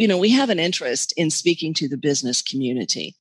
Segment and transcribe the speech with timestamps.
[0.00, 3.14] you know, we have an interest in speaking to the business community.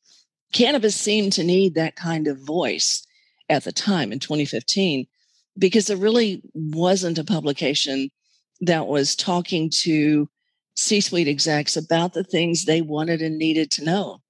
[0.53, 3.05] Cannabis seemed to need that kind of voice
[3.49, 5.05] at the time in 2015
[5.57, 8.09] because there really wasn't a publication
[8.61, 10.29] that was talking to
[10.75, 14.21] C suite execs about the things they wanted and needed to know.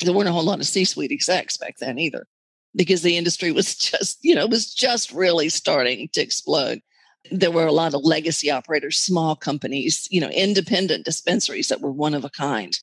[0.00, 2.26] There weren't a whole lot of C suite execs back then either
[2.76, 6.80] because the industry was just, you know, was just really starting to explode.
[7.30, 11.92] There were a lot of legacy operators, small companies, you know, independent dispensaries that were
[11.92, 12.78] one of a kind.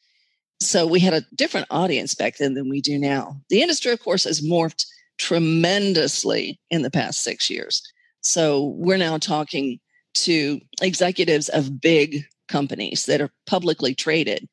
[0.62, 3.38] So we had a different audience back then than we do now.
[3.50, 4.86] The industry, of course, has morphed
[5.18, 7.82] tremendously in the past six years.
[8.22, 9.80] So we're now talking
[10.16, 14.48] to executives of big companies that are publicly traded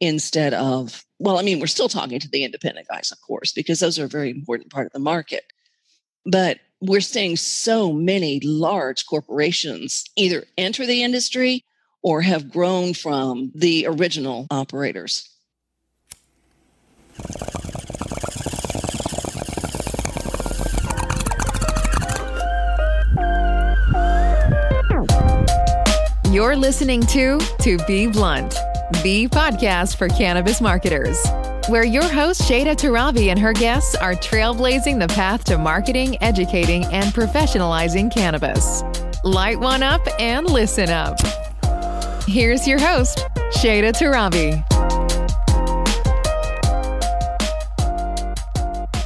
[0.00, 3.80] instead of, well, I mean, we're still talking to the independent guys, of course, because
[3.80, 5.44] those are a very important part of the market.
[6.26, 11.64] But we're seeing so many large corporations either enter the industry
[12.02, 15.28] or have grown from the original operators.
[26.30, 28.50] You're listening to To Be Blunt,
[29.04, 31.16] the podcast for cannabis marketers,
[31.68, 36.84] where your host Shayda Torabi and her guests are trailblazing the path to marketing, educating,
[36.86, 38.82] and professionalizing cannabis.
[39.24, 41.18] Light one up and listen up.
[42.26, 43.26] Here's your host,
[43.56, 44.62] Shayda Torabi.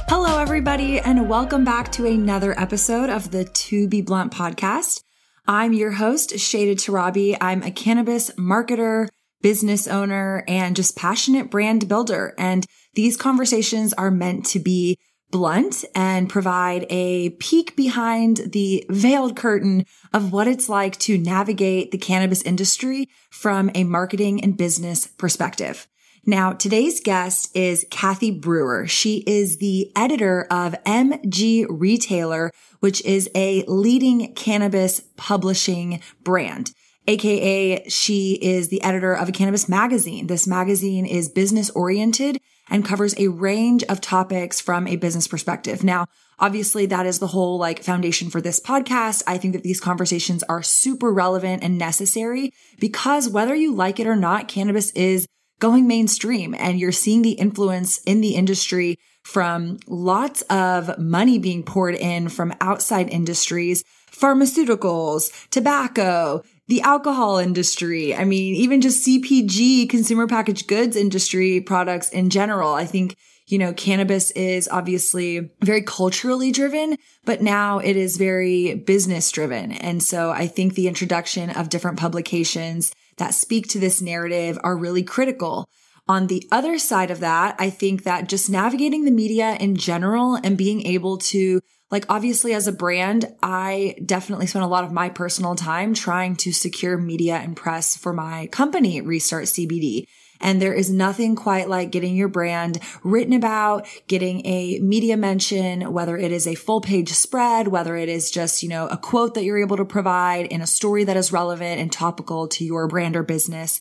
[0.09, 5.03] Hello, everybody, and welcome back to another episode of the To Be Blunt podcast.
[5.47, 7.37] I'm your host, Shayda Torabi.
[7.39, 9.07] I'm a cannabis marketer,
[9.41, 12.33] business owner, and just passionate brand builder.
[12.37, 14.97] And these conversations are meant to be
[15.31, 21.91] blunt and provide a peek behind the veiled curtain of what it's like to navigate
[21.91, 25.87] the cannabis industry from a marketing and business perspective.
[26.25, 28.87] Now, today's guest is Kathee Brewer.
[28.87, 36.71] She is the editor of MG Retailer, which is a leading cannabis publishing brand.
[37.09, 40.27] AKA, she is the editor of a cannabis magazine.
[40.27, 42.37] This magazine is business oriented
[42.69, 45.83] and covers a range of topics from a business perspective.
[45.83, 46.05] Now,
[46.37, 49.23] obviously that is the whole like foundation for this podcast.
[49.25, 54.05] I think that these conversations are super relevant and necessary because whether you like it
[54.05, 55.25] or not, cannabis is
[55.59, 61.63] going mainstream and you're seeing the influence in the industry from lots of money being
[61.63, 68.15] poured in from outside industries, pharmaceuticals, tobacco, the alcohol industry.
[68.15, 72.75] I mean, even just CPG, consumer packaged goods industry products in general.
[72.75, 78.75] I think, you know, cannabis is obviously very culturally driven, but now it is very
[78.75, 79.71] business driven.
[79.71, 84.77] And so I think the introduction of different publications that speak to this narrative are
[84.77, 85.67] really critical.
[86.09, 90.39] On the other side of that, I think that just navigating the media in general
[90.43, 91.61] and being able to
[91.91, 96.35] like obviously as a brand, I definitely spent a lot of my personal time trying
[96.37, 100.05] to secure media and press for my company, Restart CBD.
[100.41, 105.93] And there is nothing quite like getting your brand written about, getting a media mention,
[105.93, 109.35] whether it is a full page spread, whether it is just, you know, a quote
[109.35, 112.87] that you're able to provide in a story that is relevant and topical to your
[112.87, 113.79] brand or business.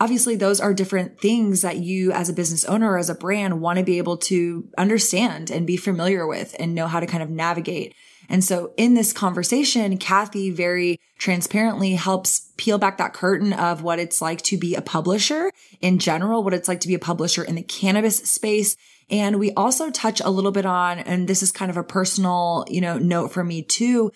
[0.00, 3.60] Obviously, those are different things that you as a business owner or as a brand
[3.60, 7.22] want to be able to understand and be familiar with and know how to kind
[7.22, 7.94] of navigate.
[8.28, 13.98] And so in this conversation, Kathee very transparently helps peel back that curtain of what
[13.98, 15.50] it's like to be a publisher
[15.80, 18.76] in general, what it's like to be a publisher in the cannabis space.
[19.10, 22.66] And we also touch a little bit on, and this is kind of a personal,
[22.68, 24.12] you know, note for me too.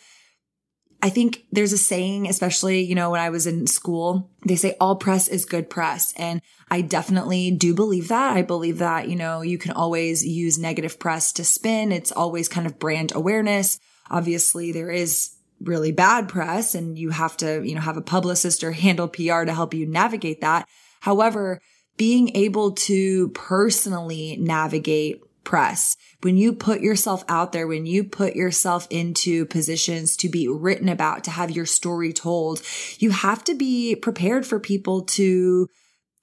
[1.04, 4.76] I think there's a saying, especially, you know, when I was in school, they say
[4.80, 6.14] all press is good press.
[6.16, 6.40] And
[6.70, 8.36] I definitely do believe that.
[8.36, 11.90] I believe that, you know, you can always use negative press to spin.
[11.90, 13.80] It's always kind of brand awareness.
[14.10, 18.62] Obviously, there is really bad press and you have to, you know, have a publicist
[18.62, 20.68] or handle PR to help you navigate that.
[21.00, 21.60] However,
[21.96, 28.36] being able to personally navigate press, when you put yourself out there, when you put
[28.36, 32.62] yourself into positions to be written about, to have your story told,
[32.98, 35.68] you have to be prepared for people to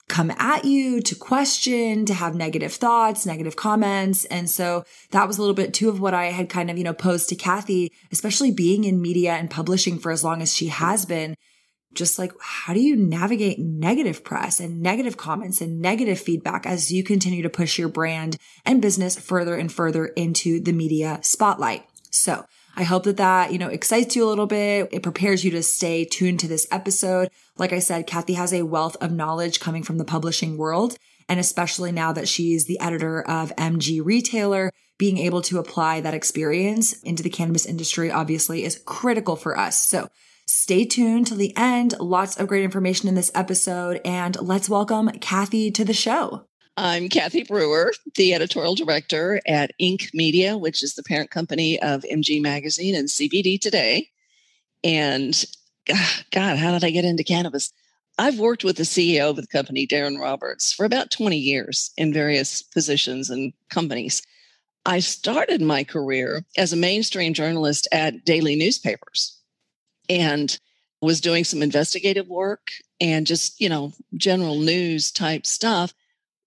[0.08, 4.24] come at you, to question, to have negative thoughts, negative comments.
[4.24, 6.84] And so that was a little bit too of what I had kind of, you
[6.84, 10.66] know, posed to Kathee, especially being in media and publishing for as long as she
[10.66, 11.36] has been.
[11.92, 16.92] Just like, how do you navigate negative press and negative comments and negative feedback as
[16.92, 21.84] you continue to push your brand and business further and further into the media spotlight?
[22.10, 22.44] So
[22.76, 24.88] I hope that that, you know, excites you a little bit.
[24.92, 27.30] It prepares you to stay tuned to this episode.
[27.58, 30.96] Like I said, Kathee has a wealth of knowledge coming from the publishing world.
[31.28, 36.14] And especially now that she's the editor of MG Retailer, being able to apply that
[36.14, 39.86] experience into the cannabis industry obviously is critical for us.
[39.86, 40.08] So
[40.50, 41.94] stay tuned till the end.
[42.00, 44.00] Lots of great information in this episode.
[44.04, 46.46] And let's welcome Kathee to the show.
[46.76, 50.12] I'm Kathee Brewer, the editorial director at Inc.
[50.12, 54.08] Media, which is the parent company of MG Magazine and CBD Today.
[54.82, 55.44] And
[55.92, 57.72] ah, God, how did I get into cannabis?
[58.18, 62.12] I've worked with the CEO of the company, Darren Roberts, for about 20 years in
[62.12, 64.22] various positions and companies.
[64.84, 69.39] I started my career as a mainstream journalist at daily newspapers
[70.10, 70.58] and
[71.00, 75.94] was doing some investigative work and just, you know, general news type stuff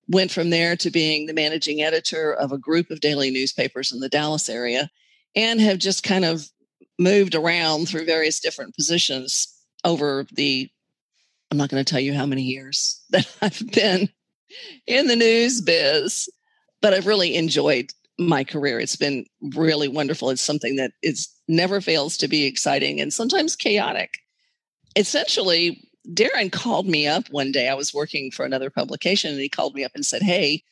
[0.10, 4.00] went from there to being the managing editor of a group of daily newspapers in
[4.00, 4.92] the Dallas area
[5.36, 6.50] and have just kind of
[7.00, 9.48] moved around through various different positions
[9.84, 10.70] over the
[11.50, 14.10] I'm not going to tell you how many years that I've been
[14.88, 16.30] in the news biz,
[16.82, 18.80] but I've really enjoyed my career.
[18.80, 19.26] It's been
[19.56, 20.30] really wonderful.
[20.30, 24.20] It's something that is never fails to be exciting and sometimes chaotic.
[24.96, 27.70] Essentially, Darren called me up one day.
[27.70, 30.64] I was working for another publication and he called me up and said, Hey,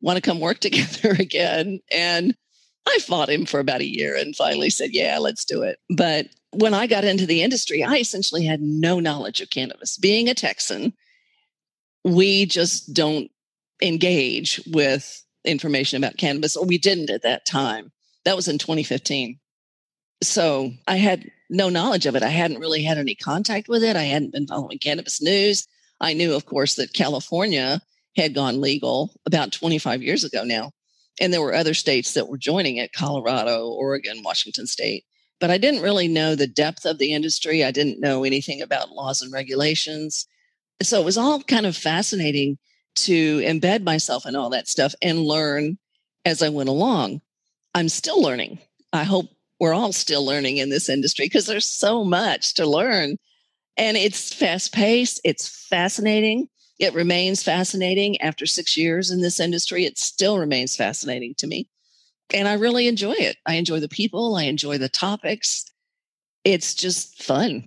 [0.00, 1.80] want to come work together again?
[1.90, 2.36] And
[2.86, 5.78] I fought him for about a year and finally said, Yeah, let's do it.
[5.88, 9.96] But when I got into the industry, I essentially had no knowledge of cannabis.
[9.96, 10.92] Being a Texan,
[12.04, 13.30] we just don't
[13.80, 17.90] engage with information about cannabis, or we didn't at that time.
[18.24, 19.38] That was in 2015.
[20.22, 22.22] So I had no knowledge of it.
[22.22, 23.96] I hadn't really had any contact with it.
[23.96, 25.66] I hadn't been following cannabis news.
[26.00, 27.80] I knew, of course, that California
[28.16, 30.70] had gone legal about 25 years ago now.
[31.20, 35.04] And there were other states that were joining it Colorado, Oregon, Washington State.
[35.40, 37.64] But I didn't really know the depth of the industry.
[37.64, 40.26] I didn't know anything about laws and regulations.
[40.82, 42.58] So it was all kind of fascinating
[42.94, 45.78] to embed myself in all that stuff and learn
[46.24, 47.20] as I went along.
[47.74, 48.58] I'm still learning.
[48.92, 49.30] I hope
[49.62, 53.16] we're all still learning in this industry because there's so much to learn.
[53.76, 56.48] And it's fast paced, it's fascinating.
[56.80, 59.84] It remains fascinating after six years in this industry.
[59.84, 61.68] It still remains fascinating to me.
[62.34, 63.36] And I really enjoy it.
[63.46, 65.64] I enjoy the people, I enjoy the topics.
[66.42, 67.64] It's just fun.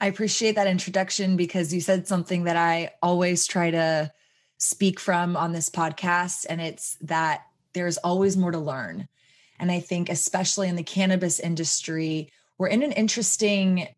[0.00, 4.10] I appreciate that introduction because you said something that I always try to
[4.56, 7.42] speak from on this podcast, and it's that
[7.74, 9.08] there's always more to learn.
[9.64, 13.88] And I think, especially in the cannabis industry, we're in an interesting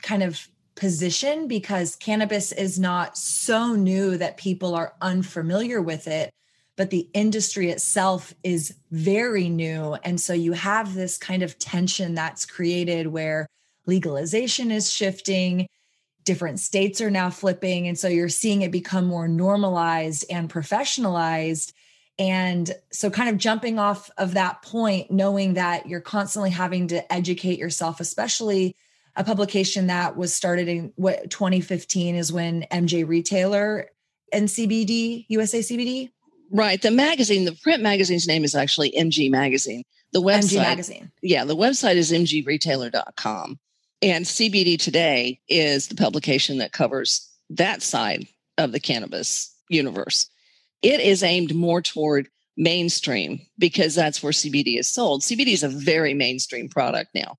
[0.00, 6.30] kind of position because cannabis is not so new that people are unfamiliar with it,
[6.74, 9.92] but the industry itself is very new.
[10.04, 13.46] And so you have this kind of tension that's created where
[13.84, 15.66] legalization is shifting.
[16.24, 17.86] Different states are now flipping.
[17.88, 21.74] And so you're seeing it become more normalized and professionalized.
[22.20, 27.10] And so, kind of jumping off of that point, knowing that you're constantly having to
[27.10, 28.76] educate yourself, especially
[29.16, 33.88] a publication that was started in what 2015 is when MJ Retailer
[34.34, 36.10] and CBD, USA CBD.
[36.50, 36.82] Right.
[36.82, 39.82] The magazine, the print magazine's name is actually MG Magazine.
[40.12, 41.12] The website, MG Magazine.
[41.22, 43.58] Yeah, the website is mgretailer.com.
[44.02, 48.26] And CBD Today is the publication that covers that side
[48.58, 50.28] of the cannabis universe
[50.82, 55.22] it is aimed more toward mainstream because that's where CBD is sold.
[55.22, 57.36] CBD is a very mainstream product now.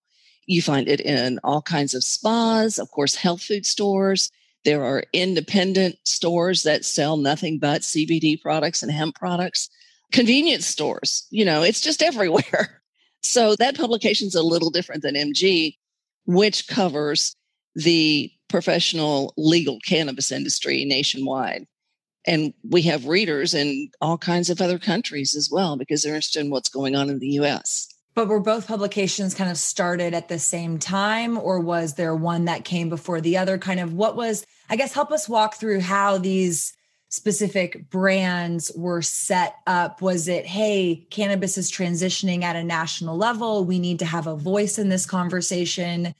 [0.48, 4.32] You find it in all kinds of spas, of course, health food stores.
[4.66, 9.70] There are independent stores that sell nothing but CBD products and hemp products,
[10.12, 12.82] convenience stores, you know, it's just everywhere.
[13.24, 15.78] So that publication is a little different than MG,
[16.26, 17.36] which covers
[17.76, 21.66] the professional legal cannabis industry nationwide
[22.26, 26.42] and we have readers in all kinds of other countries as well because they're interested
[26.42, 27.88] in what's going on in the US.
[28.14, 32.46] But were both publications kind of started at the same time, or was there one
[32.46, 33.58] that came before the other?
[33.58, 36.74] Kind of what was, I guess, help us walk through how these
[37.08, 40.02] specific brands were set up.
[40.02, 43.64] Was it, hey, cannabis is transitioning at a national level?
[43.64, 46.14] We need to have a voice in this conversation?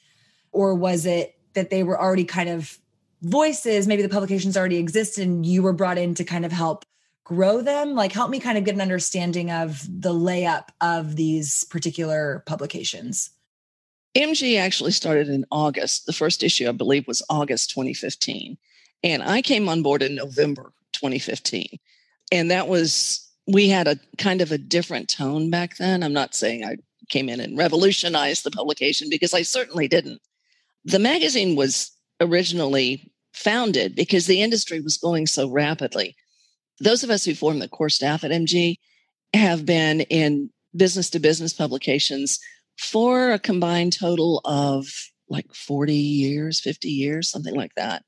[0.54, 2.78] Or was it that they were already kind of
[3.22, 6.86] voices, maybe the publications already exist and you were brought in to kind of help
[7.24, 7.94] grow them?
[7.94, 13.30] Like, help me kind of get an understanding of the layup of these particular publications.
[14.16, 16.06] MG actually started in August.
[16.06, 18.58] The first issue, I believe, was August 2015.
[19.04, 21.80] And I came on board in November 2015.
[22.32, 26.04] And that was, we had a kind of a different tone back then.
[26.04, 26.78] I'm not saying I
[27.10, 30.22] came in and revolutionized the publication because I certainly didn't.
[30.86, 36.16] The magazine was originally founded because the industry was going so rapidly.
[36.80, 38.78] Those of us who form the core staff at MG
[39.34, 42.40] have been in business to business publications
[42.80, 44.88] for a combined total of
[45.30, 48.04] like 40 years, 50 years, something like that.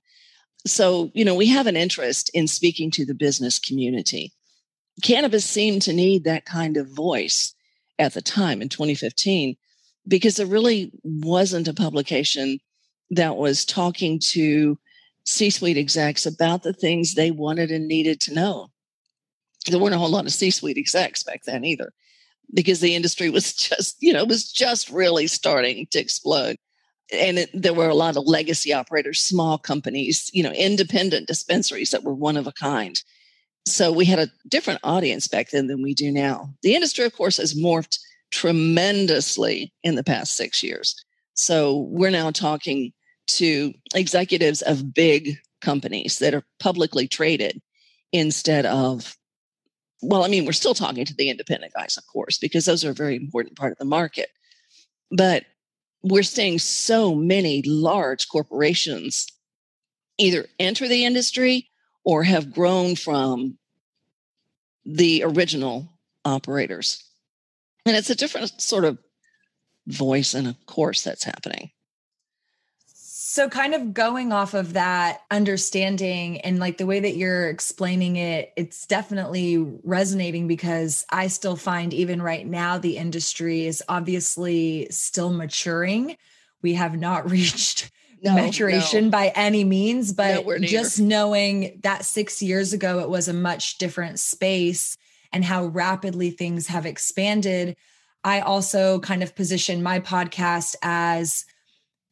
[0.65, 4.31] So, you know, we have an interest in speaking to the business community.
[5.01, 7.53] Cannabis seemed to need that kind of voice
[7.99, 9.55] at the time in 2015
[10.07, 12.59] because there really wasn't a publication
[13.15, 14.77] that was talking to
[15.25, 18.69] C suite execs about the things they wanted and needed to know.
[19.67, 21.93] There weren't a whole lot of C suite execs back then either
[22.53, 26.57] because the industry was just, you know, was just really starting to explode.
[27.11, 31.91] And it, there were a lot of legacy operators, small companies, you know, independent dispensaries
[31.91, 32.99] that were one of a kind.
[33.65, 36.53] So we had a different audience back then than we do now.
[36.63, 37.99] The industry, of course, has morphed
[38.31, 40.95] tremendously in the past six years.
[41.35, 42.93] So we're now talking
[43.27, 47.61] to executives of big companies that are publicly traded
[48.11, 49.15] instead of
[50.01, 52.91] well i mean we're still talking to the independent guys of course because those are
[52.91, 54.29] a very important part of the market.
[55.11, 55.45] But
[56.03, 59.27] we're seeing so many large corporations
[60.17, 61.69] either enter the industry
[62.03, 63.57] or have grown from
[64.85, 65.89] the original
[66.25, 67.03] operators.
[67.85, 68.97] And it's a different sort of
[69.87, 71.69] voice and of course that's happening
[73.33, 78.15] so, kind of going off of that understanding and like the way that you're explaining
[78.15, 84.85] it, it's definitely resonating because I still find, even right now, the industry is obviously
[84.91, 86.15] still maturing.
[86.61, 87.89] We have not reached
[88.21, 89.09] no, maturation no.
[89.09, 94.19] by any means, but just knowing that six years ago, it was a much different
[94.19, 94.95] space
[95.31, 97.77] and how rapidly things have expanded.
[98.23, 101.45] I also kind of position my podcast as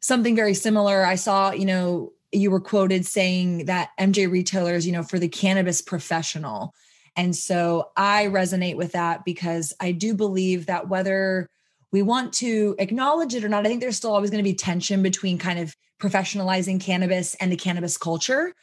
[0.02, 1.06] something very similar.
[1.06, 5.28] I saw, you know, you were quoted saying that MJ retailers, you know, for the
[5.28, 6.74] cannabis professional.
[7.16, 11.50] And so I resonate with that because I do believe that whether
[11.92, 14.56] we want to acknowledge it or not, I think there's still always going to be
[14.56, 18.54] tension between kind of professionalizing cannabis and the cannabis culture.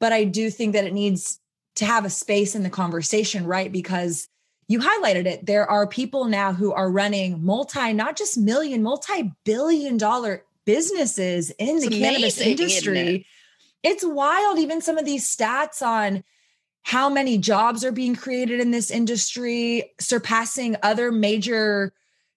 [0.00, 1.38] But I do think that it needs
[1.76, 3.70] to have a space in the conversation, right?
[3.70, 4.26] Because
[4.68, 5.44] you highlighted it.
[5.44, 11.50] There are people now who are running multi, not just million, multi billion dollar businesses
[11.50, 13.14] in it's the amazing, cannabis industry.
[13.14, 13.26] It?
[13.82, 16.24] It's wild, even some of these stats on
[16.82, 21.92] how many jobs are being created in this industry, surpassing other major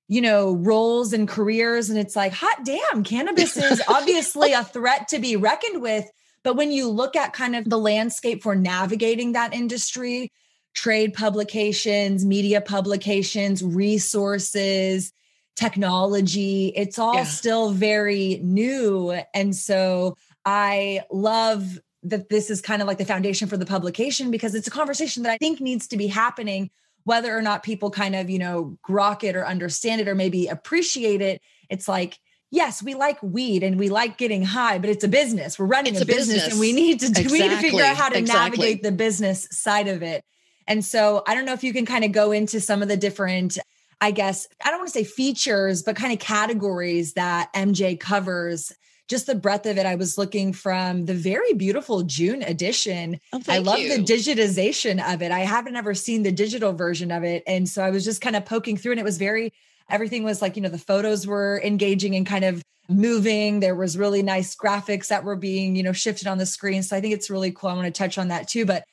[0.07, 5.07] you know roles and careers and it's like hot damn cannabis is obviously a threat
[5.07, 6.05] to be reckoned with
[6.43, 10.31] but when you look at kind of the landscape for navigating that industry
[10.75, 15.11] trade publications media publications resources
[15.55, 16.73] technology.
[16.75, 17.23] It's all yeah.
[17.23, 19.11] still very new.
[19.33, 24.31] And so I love that this is kind of like the foundation for the publication
[24.31, 26.69] because it's a conversation that I think needs to be happening,
[27.03, 30.47] whether or not people kind of, you know, grok it or understand it or maybe
[30.47, 31.41] appreciate it.
[31.69, 32.19] It's like,
[32.51, 35.57] yes, we like weed and we like getting high, but it's a business.
[35.57, 37.31] We're running a, a business, business, and we need to exactly.
[37.31, 38.57] we need to figure out how to exactly.
[38.57, 40.23] navigate the business side of it.
[40.67, 42.97] And so I don't know if you can kind of go into some of the
[42.97, 43.57] different
[44.01, 48.71] I guess, I don't want to say features, but kind of categories that MJ covers.
[49.07, 49.85] Just the breadth of it.
[49.85, 53.19] I was looking from the very beautiful June edition.
[53.31, 53.95] Oh, I love you.
[53.95, 55.31] the digitization of it.
[55.31, 57.43] I haven't ever seen the digital version of it.
[57.45, 59.53] And so I was just kind of poking through, and it was very,
[59.91, 63.59] everything was like, you know, the photos were engaging and kind of moving.
[63.59, 66.81] There was really nice graphics that were being, you know, shifted on the screen.
[66.81, 67.69] So I think it's really cool.
[67.69, 68.65] I want to touch on that too.
[68.65, 68.85] But,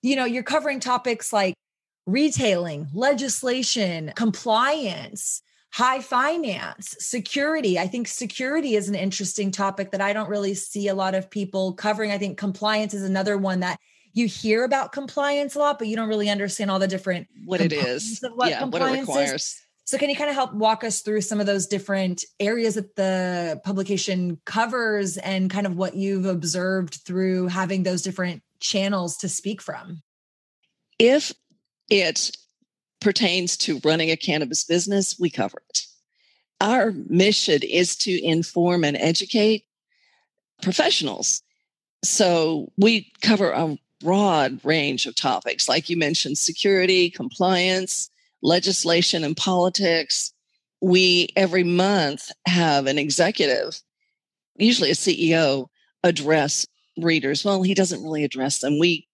[0.00, 1.54] you know, you're covering topics like
[2.10, 7.78] retailing, legislation, compliance, high finance, security.
[7.78, 11.30] I think security is an interesting topic that I don't really see a lot of
[11.30, 12.10] people covering.
[12.10, 13.78] I think compliance is another one that
[14.12, 17.60] you hear about compliance a lot, but you don't really understand all the different what
[17.60, 19.42] it is, what yeah, what it requires.
[19.42, 19.62] Is.
[19.84, 22.96] So, can you kind of help walk us through some of those different areas that
[22.96, 29.28] the publication covers and kind of what you've observed through having those different channels to
[29.28, 30.02] speak from?
[30.98, 31.32] If
[31.90, 32.36] it
[33.00, 35.86] pertains to running a cannabis business, we cover it.
[36.60, 39.64] Our mission is to inform and educate
[40.62, 41.42] professionals.
[42.04, 48.10] So we cover a broad range of topics, like you mentioned security, compliance,
[48.42, 50.32] legislation, and politics.
[50.80, 53.80] We every month have an executive,
[54.56, 55.66] usually a CEO,
[56.02, 56.66] address
[56.98, 57.44] readers.
[57.44, 58.78] Well, he doesn't really address them.
[58.78, 59.06] We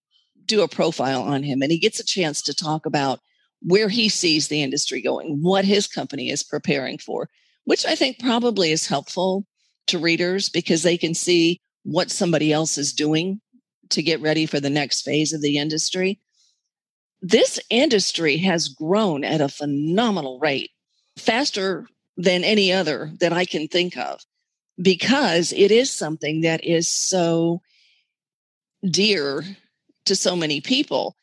[0.47, 3.19] do a profile on him and he gets a chance to talk about
[3.61, 7.29] where he sees the industry going, what his company is preparing for,
[7.65, 9.45] which I think probably is helpful
[9.87, 13.41] to readers because they can see what somebody else is doing
[13.89, 16.19] to get ready for the next phase of the industry.
[17.21, 20.69] This industry has grown at a phenomenal rate,
[21.17, 24.21] faster than any other that I can think of,
[24.79, 27.61] because it is something that is so
[28.87, 29.43] dear
[30.07, 31.15] to so many people.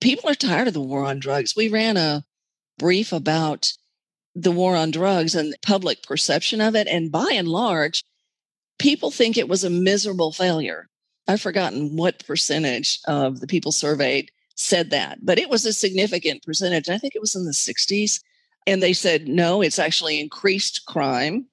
[0.00, 1.54] People are tired of the war on drugs.
[1.54, 2.24] We ran a
[2.78, 3.72] brief about
[4.34, 6.88] the war on drugs and public perception of it.
[6.88, 8.04] And by and large,
[8.78, 10.88] people think it was a miserable failure.
[11.28, 16.42] I've forgotten what percentage of the people surveyed said that, but it was a significant
[16.42, 16.88] percentage.
[16.88, 18.20] I think it was in the 60s.
[18.66, 21.46] And they said, no, it's actually increased crime.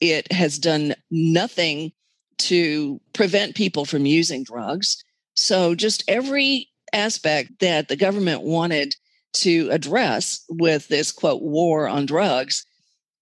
[0.00, 1.92] It has done nothing
[2.38, 5.02] to prevent people from using drugs.
[5.40, 8.94] So, just every aspect that the government wanted
[9.32, 12.66] to address with this quote war on drugs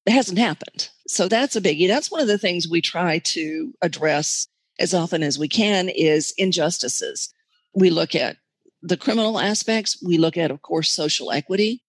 [0.06, 0.88] hasn't happened.
[1.06, 1.86] So that's a biggie.
[1.86, 4.48] That's one of the things we try to address
[4.80, 7.32] as often as we can is injustices.
[7.74, 8.36] We look at
[8.82, 11.82] the criminal aspects, we look at of course social equity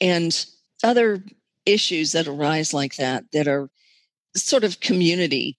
[0.00, 0.46] and
[0.84, 1.24] other
[1.64, 3.68] issues that arise like that that are
[4.36, 5.58] sort of community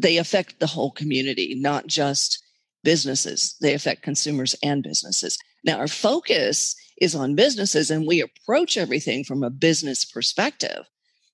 [0.00, 2.41] they affect the whole community, not just
[2.84, 3.56] businesses.
[3.60, 5.38] They affect consumers and businesses.
[5.64, 10.84] Now, our focus is on businesses and we approach everything from a business perspective.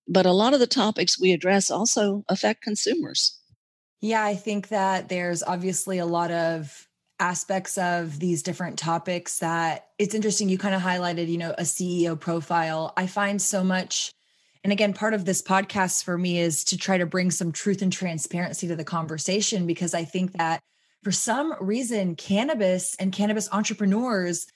[0.06, 3.38] But a lot of the topics we address also affect consumers.
[4.00, 6.86] Yeah, I think that there's obviously a lot of
[7.20, 10.48] aspects of these different topics that it's interesting.
[10.48, 12.92] You kind of highlighted, you know, a CEO profile.
[12.96, 14.12] I find so much
[14.64, 17.80] and again, part of this podcast for me is to try to bring some truth
[17.80, 20.60] and transparency to the conversation because I think that
[21.02, 24.46] for some reason, cannabis and cannabis entrepreneurs,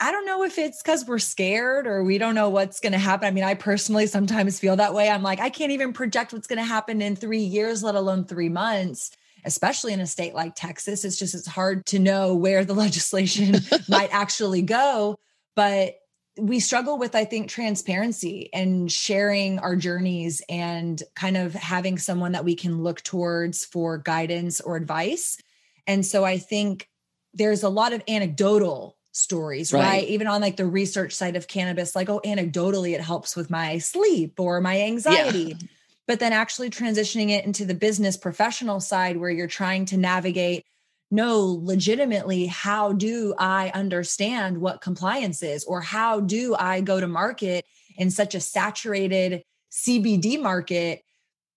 [0.00, 2.98] I don't know if it's because we're scared or we don't know what's going to
[2.98, 3.26] happen.
[3.26, 5.08] I mean, I personally sometimes feel that way.
[5.08, 8.24] I'm like, I can't even project what's going to happen in three years, let alone
[8.24, 9.10] three months
[9.44, 11.04] especially in a state like Texas.
[11.04, 13.56] It's just it's hard to know where the legislation
[13.88, 15.18] might actually go.
[15.54, 15.96] But
[16.38, 22.32] we struggle with i think transparency and sharing our journeys and kind of having someone
[22.32, 25.38] that we can look towards for guidance or advice
[25.86, 26.88] and so i think
[27.34, 29.82] there's a lot of anecdotal stories right.
[29.82, 33.50] right, even on like the research side of cannabis like oh anecdotally it helps with
[33.50, 35.66] my sleep or my anxiety yeah.
[36.06, 40.64] but then actually transitioning it into the business professional side where you're trying to navigate
[41.12, 47.06] know legitimately how do I understand what compliance is or how do I go to
[47.06, 47.64] market
[47.96, 51.02] in such a saturated CBD market?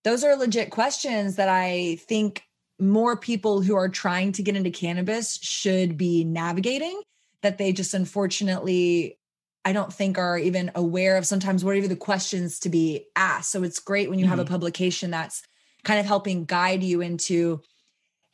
[0.03, 2.43] Those are legit questions that I think
[2.79, 7.01] more people who are trying to get into cannabis should be navigating
[7.41, 9.17] that they just unfortunately
[9.63, 13.07] I don't think are even aware of sometimes what are even the questions to be
[13.15, 13.49] asked.
[13.49, 14.29] So it's great when you mm-hmm.
[14.29, 14.53] have a mm-hmm.
[14.53, 15.41] publication that's
[15.83, 17.61] kind of helping guide you into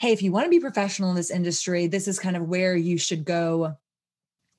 [0.01, 2.75] hey, if you want to be professional in this industry, this is kind of where
[2.75, 3.75] you should go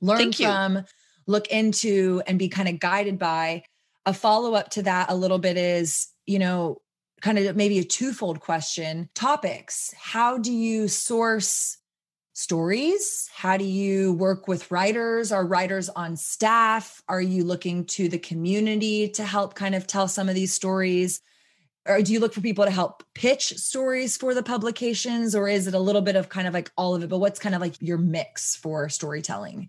[0.00, 0.84] learn from,
[1.26, 3.64] look into, and be kind of guided by.
[4.06, 6.80] A follow up to that a little bit is, you know,
[7.22, 9.92] kind of maybe a twofold question topics.
[10.00, 11.76] How do you source
[12.34, 13.28] stories?
[13.34, 15.32] How do you work with writers?
[15.32, 17.02] Are writers on staff?
[17.08, 21.20] Are you looking to the community to help kind of tell some of these stories?
[21.86, 25.66] Or do you look for people to help pitch stories for the publications or is
[25.66, 27.60] it a little bit of kind of like all of it but what's kind of
[27.60, 29.68] like your mix for storytelling?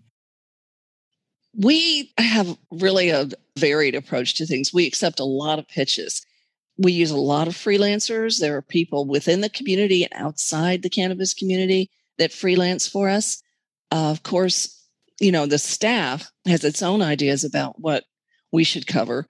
[1.56, 4.74] We have really a varied approach to things.
[4.74, 6.24] We accept a lot of pitches.
[6.76, 8.40] We use a lot of freelancers.
[8.40, 13.42] There are people within the community and outside the cannabis community that freelance for us.
[13.92, 14.84] Uh, of course
[15.20, 18.04] you know the staff has its own ideas about what
[18.52, 19.26] we should cover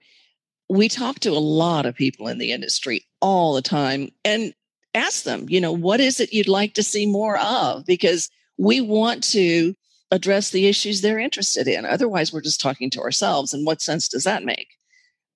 [0.69, 4.53] we talk to a lot of people in the industry all the time and
[4.93, 7.85] ask them, you know, what is it you'd like to see more of?
[7.85, 9.75] Because we want to
[10.11, 11.85] address the issues they're interested in.
[11.85, 13.53] Otherwise, we're just talking to ourselves.
[13.53, 14.69] And what sense does that make?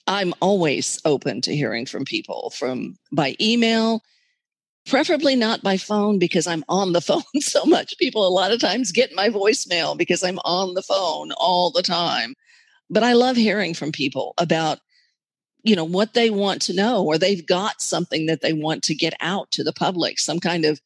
[0.07, 4.01] I'm always open to hearing from people from by email,
[4.87, 7.97] preferably not by phone because I'm on the phone so much.
[7.97, 11.83] People a lot of times get my voicemail because I'm on the phone all the
[11.83, 12.33] time.
[12.89, 14.79] But I love hearing from people about
[15.63, 18.95] you know what they want to know or they've got something that they want to
[18.95, 20.80] get out to the public some kind of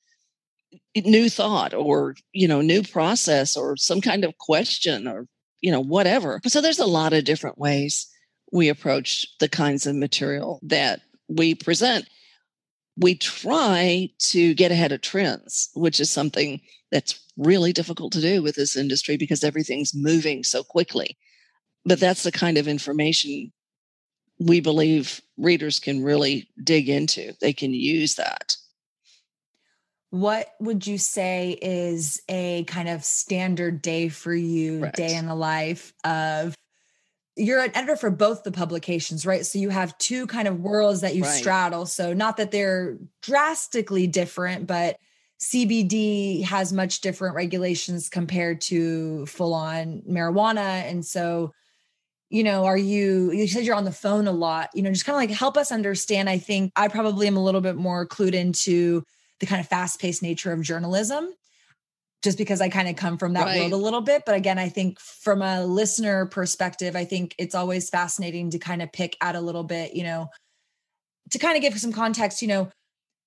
[0.95, 5.27] new thought or you know new process or some kind of question or
[5.61, 8.07] you know whatever so there's a lot of different ways
[8.51, 12.07] we approach the kinds of material that we present
[12.97, 18.43] we try to get ahead of trends, which is something that's really difficult to do
[18.43, 21.17] with this industry because everything's moving so quickly.
[21.85, 23.51] But that's the kind of information
[24.45, 27.33] we believe readers can really dig into.
[27.39, 28.55] They can use that.
[30.09, 34.93] What would you say is a kind of standard day for you, right.
[34.93, 36.55] day in the life of
[37.35, 39.43] you're an editor for both the publications, right?
[39.43, 41.31] So you have two kind of worlds that you right.
[41.31, 41.87] straddle.
[41.87, 44.97] So not that they're drastically different, but
[45.39, 50.83] CBD has much different regulations compared to full on marijuana.
[50.89, 51.53] And so,
[52.33, 55.05] you know, are you, you said you're on the phone a lot, you know, just
[55.05, 56.27] kind of like help us understand.
[56.27, 59.03] I think I probably am a little bit more clued into
[59.39, 61.29] the kind of fast paced nature of journalism
[62.23, 63.59] just because I kind of come from that right.
[63.59, 64.23] world a little bit.
[64.25, 68.81] But again, I think from a listener perspective, I think it's always fascinating to kind
[68.81, 70.29] of pick at a little bit, you know,
[71.29, 72.71] to kind of give some context, you know,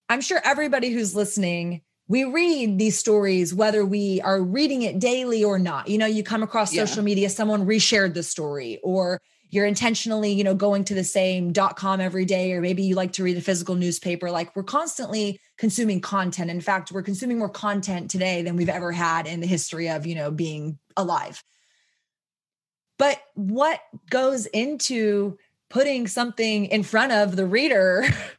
[0.09, 5.42] I'm sure everybody who's listening, we read these stories, whether we are reading it daily
[5.42, 5.88] or not.
[5.88, 6.85] You know, you come across yeah.
[6.85, 11.53] social media, someone reshared the story, or you're intentionally, you know, going to the same
[11.53, 14.31] dot com every day, or maybe you like to read a physical newspaper.
[14.31, 16.51] Like we're constantly consuming content.
[16.51, 20.07] In fact, we're consuming more content today than we've ever had in the history of,
[20.07, 21.42] you know, being alive.
[22.99, 25.38] But what goes into
[25.69, 28.05] putting something in front of the reader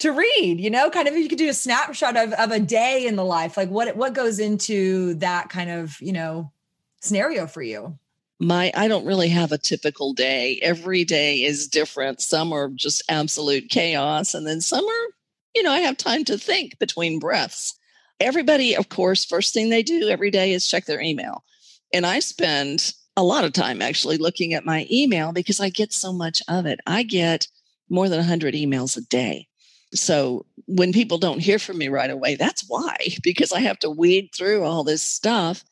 [0.00, 2.60] to read, you know, kind of if you could do a snapshot of, of a
[2.60, 6.52] day in the life, like what what goes into that kind of, you know,
[7.00, 7.98] scenario for you?
[8.40, 10.58] my I don't really have a typical day.
[10.62, 12.22] Every day is different.
[12.22, 15.06] Some are just absolute chaos and then some are,
[15.54, 17.78] you know, I have time to think between breaths.
[18.18, 21.44] Everybody, of course, first thing they do every day is check their email.
[21.92, 25.92] And I spend a lot of time actually looking at my email because I get
[25.92, 26.80] so much of it.
[26.86, 27.46] I get
[27.90, 29.48] more than 100 emails a day.
[29.92, 33.90] So when people don't hear from me right away, that's why, because I have to
[33.90, 35.64] weed through all this stuff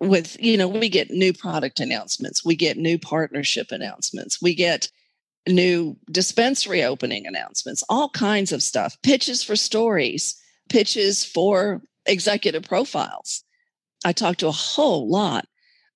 [0.00, 4.88] with you know we get new product announcements we get new partnership announcements we get
[5.48, 13.44] new dispensary opening announcements all kinds of stuff pitches for stories pitches for executive profiles.
[14.04, 15.46] I talked to a whole lot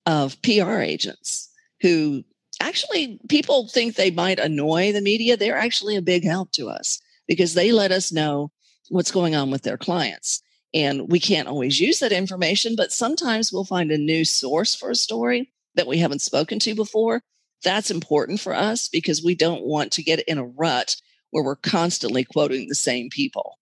[0.05, 1.49] of pr agents
[1.81, 2.23] who
[2.61, 6.99] actually people think they might annoy the media they're actually a big help to us
[7.29, 8.51] because they let us know
[8.89, 10.41] what's going on with their clients
[10.73, 14.89] and we can't always use that information, but sometimes we'll find a new source for
[14.89, 17.21] a story that we haven't spoken to before.
[17.63, 20.95] That's important for us because we don't want to get in a rut
[21.29, 23.57] where we're constantly quoting the same people.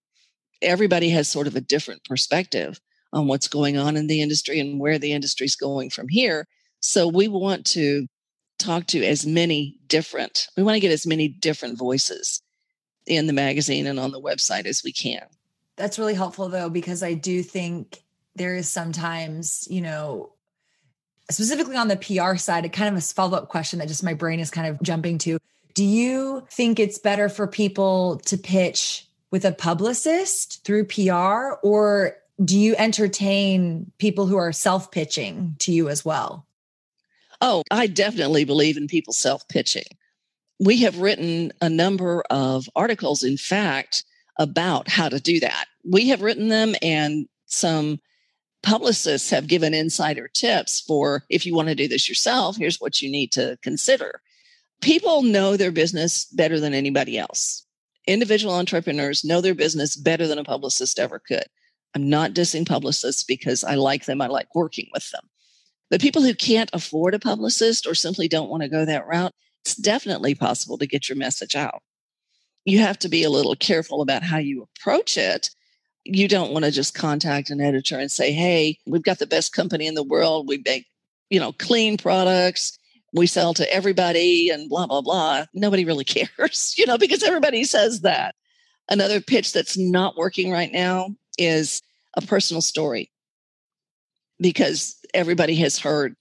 [0.61, 2.79] Everybody has sort of a different perspective
[3.13, 6.47] on what's going on in the industry and where the industry is going from here.
[6.79, 8.07] So we want to
[8.59, 12.41] talk to as many different, we want to get as many different voices
[13.07, 15.25] in the magazine and on the website as we can.
[15.75, 18.03] That's really helpful though, because I do think
[18.35, 20.33] there is sometimes, you know,
[21.29, 24.13] specifically on the PR side, a kind of a follow up question that just my
[24.13, 25.39] brain is kind of jumping to.
[25.73, 32.17] Do you think it's better for people to pitch with a publicist through PR, or
[32.43, 36.45] do you entertain people who are self pitching to you as well?
[37.41, 39.85] Oh, I definitely believe in people self pitching.
[40.59, 44.03] We have written a number of articles, in fact,
[44.37, 45.65] about how to do that.
[45.83, 47.99] We have written them, and some
[48.63, 53.01] publicists have given insider tips for if you want to do this yourself, here's what
[53.01, 54.21] you need to consider.
[54.81, 57.65] People know their business better than anybody else.
[58.07, 61.45] Individual entrepreneurs know their business better than a publicist ever could.
[61.95, 65.23] I'm not dissing publicists because I like them, I like working with them.
[65.89, 69.33] But people who can't afford a publicist or simply don't want to go that route,
[69.63, 71.81] it's definitely possible to get your message out
[72.67, 75.49] you have to be a little careful about how you approach it.
[76.03, 79.53] You don't want to just contact an editor and say, hey, we've got the best
[79.53, 80.49] company in the world.
[80.49, 80.85] We make,
[81.29, 82.77] you know, clean products.
[83.13, 85.45] We sell to everybody and blah, blah, blah.
[85.53, 88.35] Nobody really cares, you know, because everybody says that.
[88.89, 91.81] Another pitch that's not working right now is
[92.17, 93.09] a personal story
[94.41, 96.17] because everybody has heard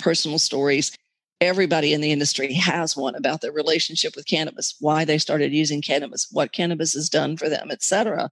[0.00, 0.90] personal stories
[1.40, 5.82] everybody in the industry has one about their relationship with cannabis, why they started using
[5.82, 8.30] cannabis, what cannabis has done for them, etc.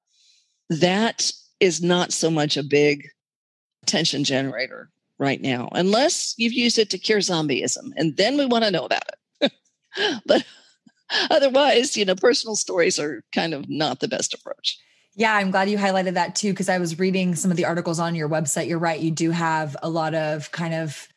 [0.71, 3.09] That is not so much a big
[3.83, 8.65] attention generator right now, unless you've used it to cure zombieism, and then we want
[8.65, 9.03] to know about
[9.41, 9.53] it.
[10.27, 10.45] but
[11.31, 14.79] otherwise, you know, personal stories are kind of not the best approach.
[15.17, 18.01] Yeah, I'm glad you highlighted that too, because I was reading some of the articles
[18.01, 18.67] on your website.
[18.67, 18.99] You're right.
[18.99, 21.09] You do have a lot of kind of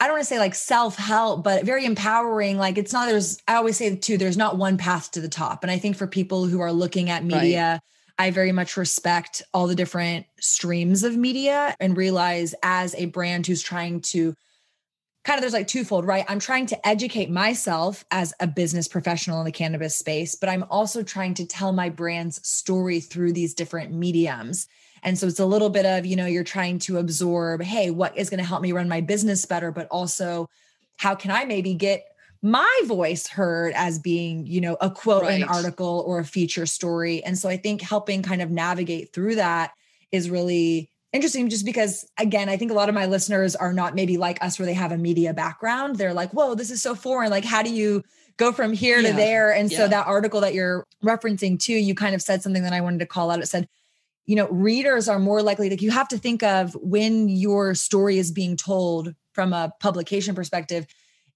[0.00, 2.56] I don't want to say like self help, but very empowering.
[2.56, 5.64] Like it's not, there's, I always say too, there's not one path to the top.
[5.64, 7.80] And I think for people who are looking at media,
[8.18, 8.26] right.
[8.26, 13.46] I very much respect all the different streams of media and realize as a brand
[13.46, 14.34] who's trying to
[15.24, 16.24] kind of there's like twofold, right?
[16.28, 20.64] I'm trying to educate myself as a business professional in the cannabis space, but I'm
[20.70, 24.68] also trying to tell my brand's story through these different mediums.
[25.02, 28.16] And so it's a little bit of, you know, you're trying to absorb, hey, what
[28.16, 29.70] is going to help me run my business better?
[29.70, 30.48] But also,
[30.96, 32.04] how can I maybe get
[32.42, 35.42] my voice heard as being, you know, a quote, right.
[35.42, 37.22] an article, or a feature story?
[37.24, 39.72] And so I think helping kind of navigate through that
[40.10, 43.94] is really interesting just because again i think a lot of my listeners are not
[43.94, 46.94] maybe like us where they have a media background they're like whoa this is so
[46.94, 48.02] foreign like how do you
[48.36, 49.10] go from here yeah.
[49.10, 49.78] to there and yeah.
[49.78, 52.98] so that article that you're referencing too you kind of said something that i wanted
[52.98, 53.66] to call out it said
[54.28, 58.18] you know, readers are more likely like you have to think of when your story
[58.18, 60.86] is being told from a publication perspective.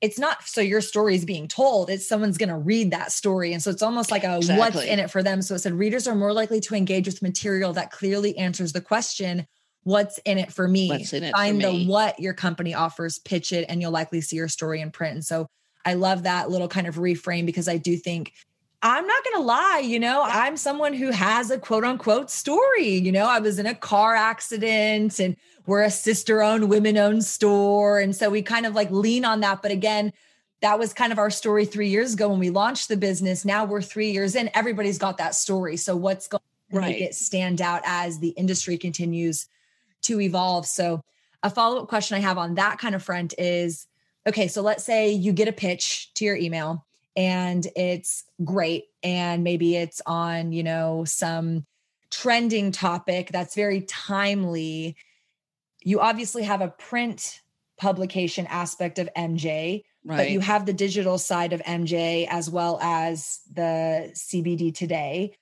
[0.02, 3.54] It's not so your story is being told, it's someone's going to read that story.
[3.54, 4.58] And so it's almost like a exactly.
[4.60, 5.40] what's in it for them.
[5.40, 8.82] So it said readers are more likely to engage with material that clearly answers the
[8.82, 9.46] question,
[9.84, 10.92] what's in it for me?
[10.92, 11.86] It Find the me?
[11.86, 15.14] what your company offers, pitch it, and you'll likely see your story in print.
[15.14, 15.46] And so
[15.86, 18.34] I love that little kind of reframe because I do think
[18.84, 22.88] I'm not going to lie, you know, I'm someone who has a quote unquote story.
[22.88, 27.24] You know, I was in a car accident and we're a sister owned, women owned
[27.24, 28.00] store.
[28.00, 29.62] And so we kind of like lean on that.
[29.62, 30.12] But again,
[30.62, 33.44] that was kind of our story three years ago when we launched the business.
[33.44, 35.76] Now we're three years in, everybody's got that story.
[35.76, 36.42] So what's going
[36.72, 36.88] to right.
[36.88, 39.46] make it stand out as the industry continues
[40.02, 40.66] to evolve?
[40.66, 41.04] So
[41.44, 43.86] a follow up question I have on that kind of front is
[44.26, 48.84] okay, so let's say you get a pitch to your email and it's great.
[49.02, 51.66] And maybe it's on you know some
[52.10, 54.96] trending topic that's very timely.
[55.82, 57.40] You obviously have a print
[57.78, 60.16] publication aspect of mj right.
[60.16, 65.34] but you have the digital side of mj as well as the cbd today.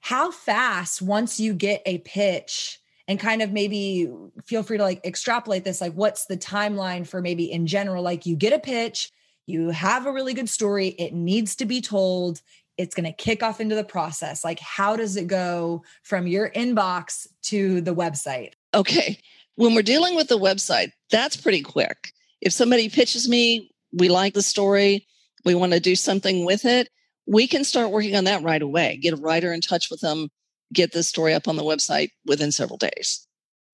[0.00, 4.10] How fast once you get a pitch and kind of maybe
[4.44, 8.26] feel free to like extrapolate this like what's the timeline for maybe in general like
[8.26, 9.10] you get a pitch
[9.46, 12.40] you have a really good story, it needs to be told.
[12.78, 14.44] It's going to kick off into the process.
[14.44, 18.52] Like, how does it go from your inbox to the website?
[18.74, 19.18] Okay.
[19.56, 22.12] When we're dealing with the website, that's pretty quick.
[22.40, 25.06] If somebody pitches me, we like the story,
[25.44, 26.88] we want to do something with it,
[27.26, 28.98] we can start working on that right away.
[29.00, 30.30] Get a writer in touch with them,
[30.72, 33.26] get the story up on the website within several days.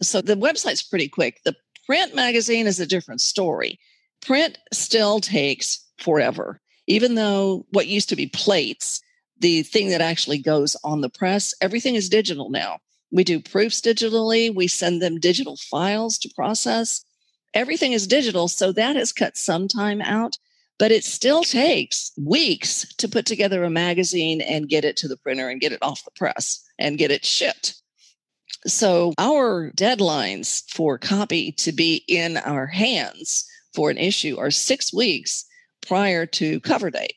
[0.03, 1.41] So the website's pretty quick.
[1.45, 3.79] The print magazine is a different story
[4.21, 6.61] print still takes forever.
[6.87, 9.01] Even though what used to be plates,
[9.41, 12.79] the thing that actually goes on the press, everything is digital now.
[13.11, 17.05] We do proofs digitally, we send them digital files to process.
[17.55, 18.49] Everything is digital.
[18.49, 20.37] So that has cut some time out,
[20.79, 25.17] but it still takes weeks to put together a magazine and get it to the
[25.17, 27.75] printer and get it off the press and get it shipped.
[28.67, 33.47] So our deadlines for copy to be in our hands
[33.79, 35.45] for an issue are six weeks
[35.87, 37.15] prior to cover date.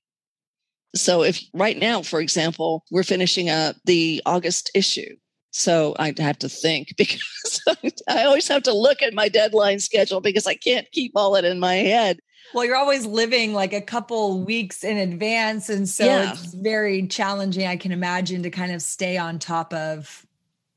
[0.96, 5.16] So if right now, for example, we're finishing up the August issue.
[5.50, 7.64] So I'd have to think because
[8.08, 11.46] I always have to look at my deadline schedule because I can't keep all it
[11.46, 12.20] in my head.
[12.54, 15.68] Well, you're always living like a couple weeks in advance.
[15.68, 16.32] And so yeah.
[16.32, 20.28] it's very challenging, I can imagine, to kind of stay on top of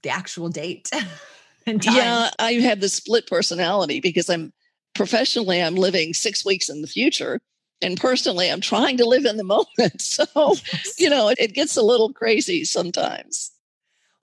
[0.03, 0.91] the actual date.
[1.67, 4.55] yeah, I have the split personality because I'm
[4.95, 7.41] professionally, I'm living six weeks in the future.
[7.83, 9.45] And personally, I'm trying to live in the
[9.79, 10.01] moment.
[10.01, 10.55] So,
[10.97, 13.51] you know, it, it gets a little crazy sometimes.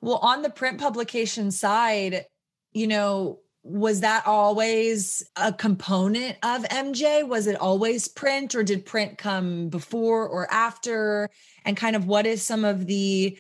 [0.02, 2.26] Well, on the print publication side,
[2.74, 7.28] you know, was that always a component of MJ?
[7.28, 11.30] Was it always print or did print come before or after?
[11.64, 13.38] And kind of what is some of the,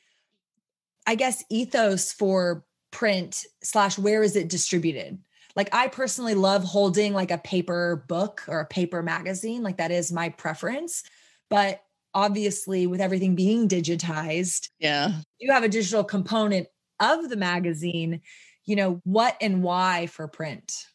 [1.07, 5.17] I guess, ethos for print slash where is it distributed?
[5.55, 9.63] Like I personally love holding like a paper book or a paper magazine.
[9.63, 11.03] Like that is my preference.
[11.49, 11.83] But
[12.13, 16.67] obviously, with everything being digitized, yeah, you have a digital component
[16.99, 18.21] of the magazine.
[18.65, 20.85] You know, what and why for print?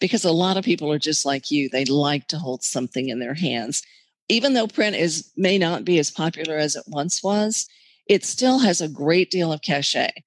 [0.00, 1.68] Because a lot of people are just like you.
[1.68, 3.82] They like to hold something in their hands.
[4.28, 7.68] Even though print is may not be as popular as it once was,
[8.06, 10.24] it still has a great deal of cachet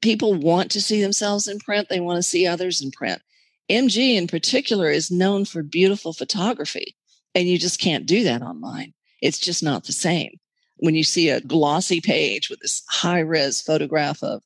[0.00, 3.20] people want to see themselves in print, they want to see others in print.
[3.68, 6.96] MG in particular is known for beautiful photography,
[7.34, 8.92] and you just can't do that online.
[9.20, 10.38] It's just not the same.
[10.76, 14.42] When you see a glossy page with this high res photograph of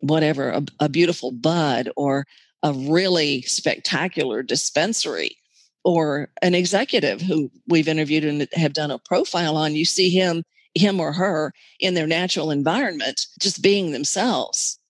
[0.00, 2.26] whatever, a, a beautiful bud or
[2.62, 5.36] a really spectacular dispensary
[5.84, 10.42] or an executive who we've interviewed and have done a profile on, you see him,
[10.74, 14.80] him or her in their natural environment, just being themselves.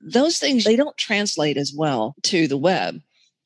[0.00, 3.00] Those things, they don't translate as well to the web.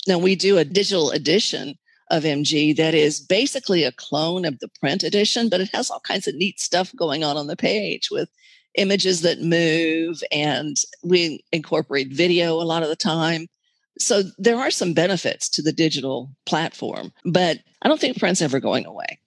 [0.07, 1.79] Now, we do a digital edition
[2.11, 6.01] of MG that is basically a clone of the print edition, but it has all
[6.01, 8.29] kinds of neat stuff going on on the page with
[8.75, 13.47] images that move, and we incorporate video a lot of the time.
[13.99, 18.61] So there are some benefits to the digital platform, but I don't think print's ever
[18.61, 19.19] going away.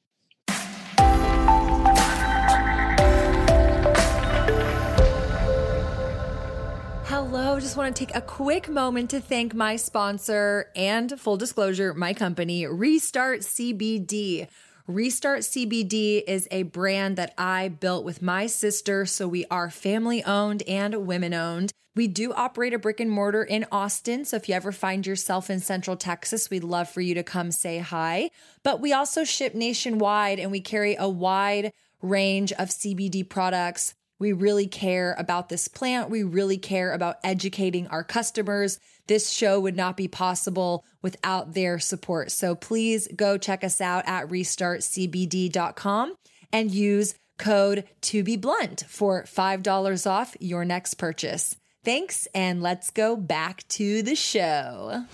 [7.56, 11.94] Hello, just want to take a quick moment to thank my sponsor and full disclosure,
[11.94, 14.50] my company, Restart CBD.
[14.88, 20.22] Restart CBD is a brand that I built with my sister, so we are family
[20.26, 21.72] owned and women owned.
[21.96, 25.50] We do operate a brick and mortar in Austin, so if you ever find yourself
[25.50, 28.32] in Central Texas, we'd love for you to come say hi.
[28.64, 34.34] But we also ship nationwide and we carry a wide range of CBD products we
[34.34, 36.10] really care about this plant.
[36.10, 38.80] We really care about educating our customers.
[39.08, 42.32] This show would not be possible without their support.
[42.32, 46.16] So please go check us out at restartcbd.com
[46.52, 51.56] and use code to be blunt for $5 off your next purchase.
[51.84, 55.06] Thanks, and let's go back to the show.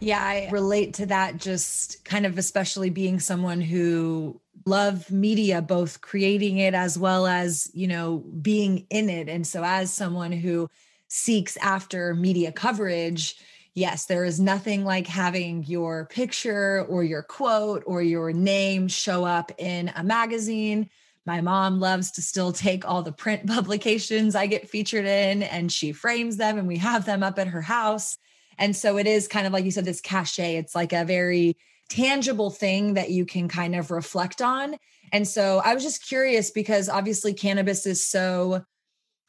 [0.00, 6.00] Yeah, I relate to that just kind of especially being someone who love media both
[6.00, 9.28] creating it as well as you know being in it.
[9.28, 10.68] And so as someone who
[11.08, 13.36] seeks after media coverage
[13.74, 19.24] yes there is nothing like having your picture or your quote or your name show
[19.24, 20.90] up in a magazine.
[21.24, 25.72] My mom loves to still take all the print publications i get featured in and
[25.72, 28.18] she frames them and we have them up at her house.
[28.58, 30.56] And so it is kind of like you said this cachet.
[30.56, 31.56] It's like a very
[31.88, 34.76] tangible thing that you can kind of reflect on.
[35.12, 38.64] And so I was just curious because obviously cannabis is so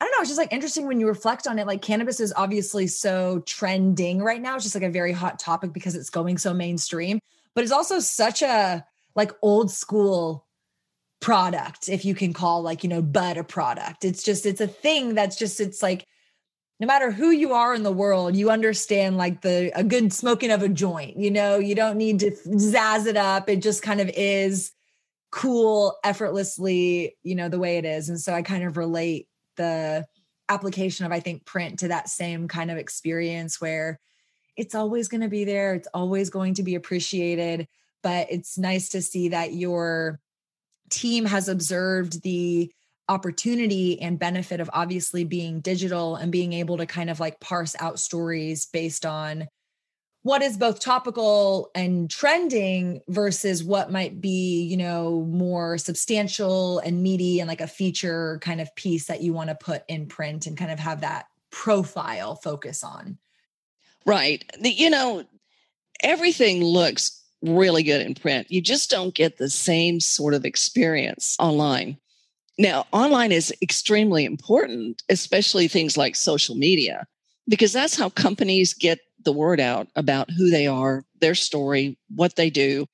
[0.02, 1.68] I don't know, it's just like interesting when you reflect on it.
[1.68, 4.56] Like cannabis is obviously so trending right now.
[4.56, 7.20] It's just like a very hot topic because it's going so mainstream,
[7.54, 10.46] but it's also such a like old school
[11.20, 14.06] product, if you can call like, you know, bud a product.
[14.06, 16.06] It's just, it's a thing that's just, it's like
[16.80, 20.52] no matter who you are in the world, you understand like the a good smoking
[20.52, 21.18] of a joint.
[21.18, 23.50] You know, you don't need to zazz it up.
[23.50, 24.72] It just kind of is
[25.32, 28.10] cool, effortlessly, you know, the way it is.
[28.10, 30.06] And so I kind of relate the
[30.48, 34.00] application of I think print to that same kind of experience where
[34.56, 37.68] it's always going to be there, it's always going to be appreciated,
[38.02, 40.20] but it's nice to see that your
[40.90, 42.72] team has observed the
[43.10, 47.76] opportunity and benefit of obviously being digital and being able to kind of like parse
[47.80, 49.48] out stories based on
[50.22, 57.02] what is both topical and trending versus what might be, you know, more substantial and
[57.02, 60.46] meaty and like a feature kind of piece that you want to put in print
[60.46, 63.18] and kind of have that profile focus on.
[64.06, 64.44] Right.
[64.60, 65.24] The, you know,
[66.02, 68.52] everything looks really good in print.
[68.52, 71.98] You just don't get the same sort of experience online.
[72.60, 77.08] Now, online is extremely important, especially things like social media,
[77.48, 82.36] because that's how companies get the word out about who they are, their story, what
[82.36, 82.86] they do,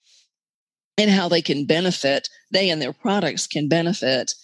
[0.99, 4.35] and how they can benefit, they and their products can benefit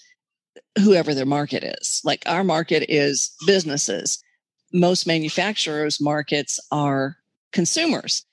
[0.84, 2.01] whoever their market is.
[2.03, 4.23] Like our market is businesses.
[4.73, 7.17] Most manufacturers' markets are
[7.53, 8.25] consumers.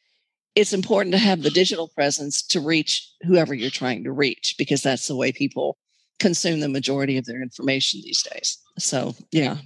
[0.54, 4.82] It's important to have the digital presence to reach whoever you're trying to reach because
[4.82, 5.76] that's the way people
[6.18, 8.58] consume the majority of their information these days.
[8.78, 9.58] So, yeah.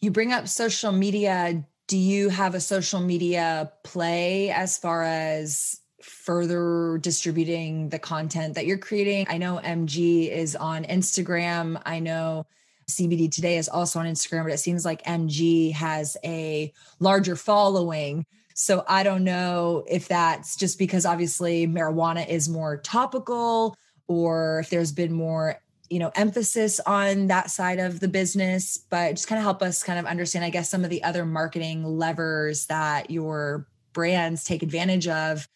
[0.00, 1.64] You bring up social media.
[1.88, 8.66] Do you have a social media play as far as further distributing the content that
[8.66, 9.26] you're creating?
[9.28, 11.80] I know MG is on Instagram.
[11.86, 12.46] I know
[12.90, 18.26] CBD today is also on Instagram, but it seems like MG has a larger following.
[18.54, 23.76] So I don't know if that's just because obviously marijuana is more topical
[24.12, 25.56] or if there's been more
[25.90, 29.82] you know emphasis on that side of the business but just kind of help us
[29.82, 34.62] kind of understand i guess some of the other marketing levers that your brands take
[34.62, 35.48] advantage of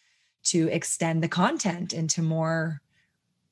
[0.45, 2.81] to extend the content into more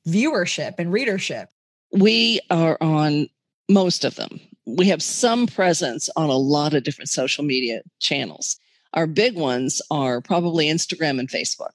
[0.07, 1.49] viewership and readership.
[1.91, 3.27] We are on
[3.69, 4.39] most of them.
[4.65, 8.57] We have some presence on a lot of different social media channels.
[8.93, 11.71] Our big ones are probably instagram and facebook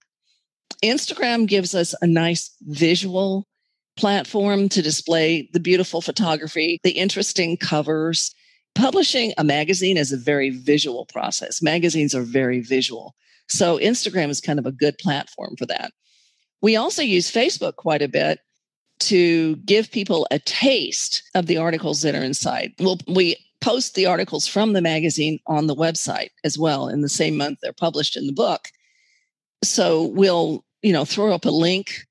[0.83, 3.47] Instagram gives us a nice visual
[3.97, 8.35] platform to display the beautiful photography, the interesting covers.
[8.75, 11.61] publishing a magazine is a very visual process.
[11.61, 13.15] Magazines are very visual.
[13.49, 15.93] So Instagram is kind of a good platform for that.
[16.63, 18.39] We also use Facebook quite a bit
[19.01, 22.73] to give people a taste of the articles that are inside.
[22.79, 27.09] We'll, we post the articles from the magazine on the website as well in the
[27.09, 28.69] same month they're published in the book.
[29.65, 32.07] So we'll, you know, throw up a link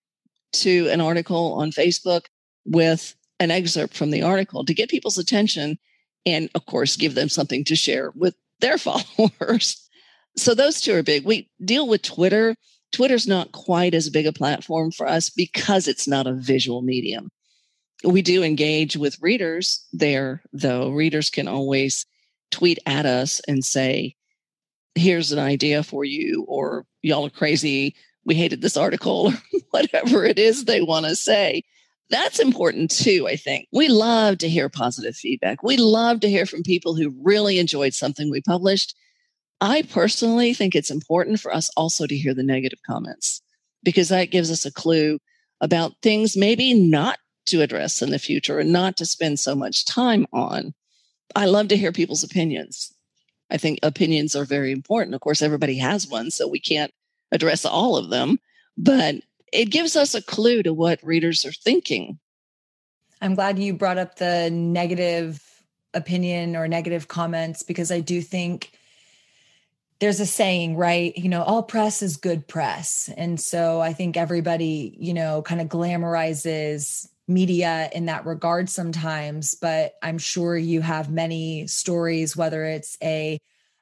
[0.52, 2.26] to an article on Facebook
[2.66, 5.78] with an excerpt from the article to get people's attention
[6.26, 9.88] and of course give them something to share with their followers.
[10.36, 11.26] So those two are big.
[11.26, 12.56] We deal with Twitter.
[12.92, 17.30] Twitter's not quite as big a platform for us because it's not a visual medium.
[18.04, 20.92] We do engage with readers there, though.
[20.92, 22.06] Readers can always
[22.52, 24.16] tweet at us and say,
[24.96, 27.96] here's an idea for you, or y'all are crazy.
[28.26, 31.64] We hated this article, or whatever it is they want to say.
[32.10, 33.68] That's important too, I think.
[33.72, 35.62] We love to hear positive feedback.
[35.62, 38.96] We love to hear from people who really enjoyed something we published.
[39.62, 43.42] I personally think it's important for us also to hear the negative comments
[43.84, 45.20] because that gives us a clue
[45.62, 49.86] about things maybe not to address in the future and not to spend so much
[49.86, 50.74] time on.
[51.36, 52.94] I love to hear people's opinions.
[53.52, 55.16] I think opinions are very important.
[55.16, 56.92] Of course, everybody has one, so we can't
[57.32, 58.40] address all of them,
[58.78, 59.16] but
[59.52, 62.20] it gives us a clue to what readers are thinking.
[63.22, 65.44] I'm glad you brought up the negative
[65.94, 68.72] opinion or negative comments because I do think
[70.00, 71.16] there's a saying, right?
[71.18, 73.10] You know, all press is good press.
[73.18, 79.56] And so I think everybody, you know, kind of glamorizes media in that regard sometimes,
[79.56, 83.40] but I'm sure you have many stories, whether it's a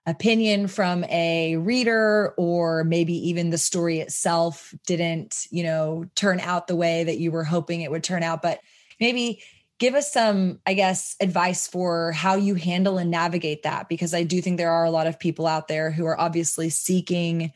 [0.08, 6.68] opinion from a reader or maybe even the story itself didn't you know turn out
[6.68, 8.42] the way that you were hoping it would turn out.
[8.42, 8.60] But
[9.00, 9.44] maybe
[9.80, 14.24] give us some i guess advice for how you handle and navigate that because i
[14.24, 17.52] do think there are a lot of people out there who are obviously seeking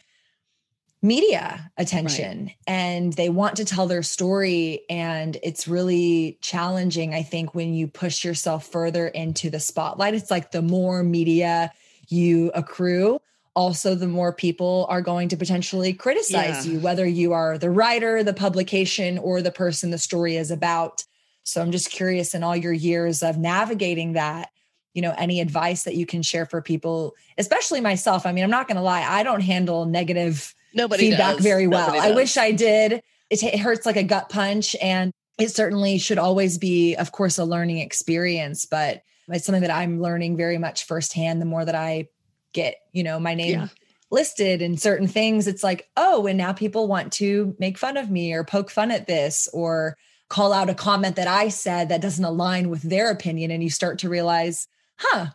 [1.02, 2.56] media attention right.
[2.68, 4.82] and they want to tell their story.
[4.88, 10.14] And it's really challenging i think when you push yourself further into the spotlight.
[10.14, 11.72] It's like the more media
[12.12, 13.20] you accrue,
[13.56, 16.74] also the more people are going to potentially criticize yeah.
[16.74, 21.04] you, whether you are the writer, the publication, or the person the story is about.
[21.44, 24.50] So I'm just curious in all your years of navigating that,
[24.94, 28.26] you know, any advice that you can share for people, especially myself.
[28.26, 31.44] I mean, I'm not going to lie, I don't handle negative Nobody feedback does.
[31.44, 32.00] very well.
[32.00, 33.02] I wish I did.
[33.30, 37.38] It, it hurts like a gut punch and it certainly should always be, of course,
[37.38, 39.02] a learning experience, but
[39.32, 42.10] it's something that I'm learning very much firsthand the more that I
[42.54, 43.68] get, you know, my name yeah.
[44.10, 45.48] listed in certain things.
[45.48, 48.92] It's like, oh, and now people want to make fun of me or poke fun
[48.92, 49.98] at this or
[50.30, 53.52] call out a comment that I said that doesn't align with their opinion.
[53.52, 54.68] And you start to realize,
[54.98, 55.28] huh,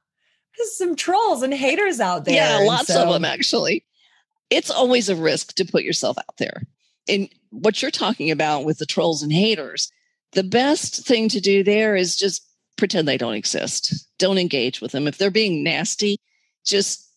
[0.56, 2.34] there's some trolls and haters out there.
[2.34, 3.84] Yeah, lots so, of them actually.
[4.48, 6.62] It's always a risk to put yourself out there.
[7.08, 9.90] And what you're talking about with the trolls and haters,
[10.32, 14.06] the best thing to do there is just pretend they don't exist.
[14.18, 15.06] Don't engage with them.
[15.06, 16.18] If they're being nasty,
[16.64, 17.10] just,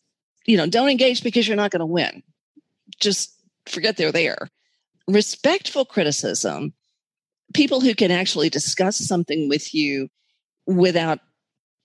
[0.45, 2.23] you know, don't engage because you're not going to win.
[2.99, 3.33] Just
[3.65, 4.49] forget they're there.
[5.07, 6.73] Respectful criticism,
[7.53, 10.09] people who can actually discuss something with you
[10.65, 11.19] without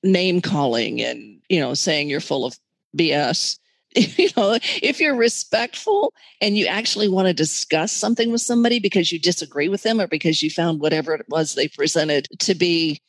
[0.02, 2.58] name calling and, you know, saying you're full of
[2.96, 3.58] BS.
[3.94, 9.12] you know, if you're respectful and you actually want to discuss something with somebody because
[9.12, 13.00] you disagree with them or because you found whatever it was they presented to be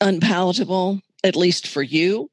[0.00, 2.30] unpalatable, at least for you,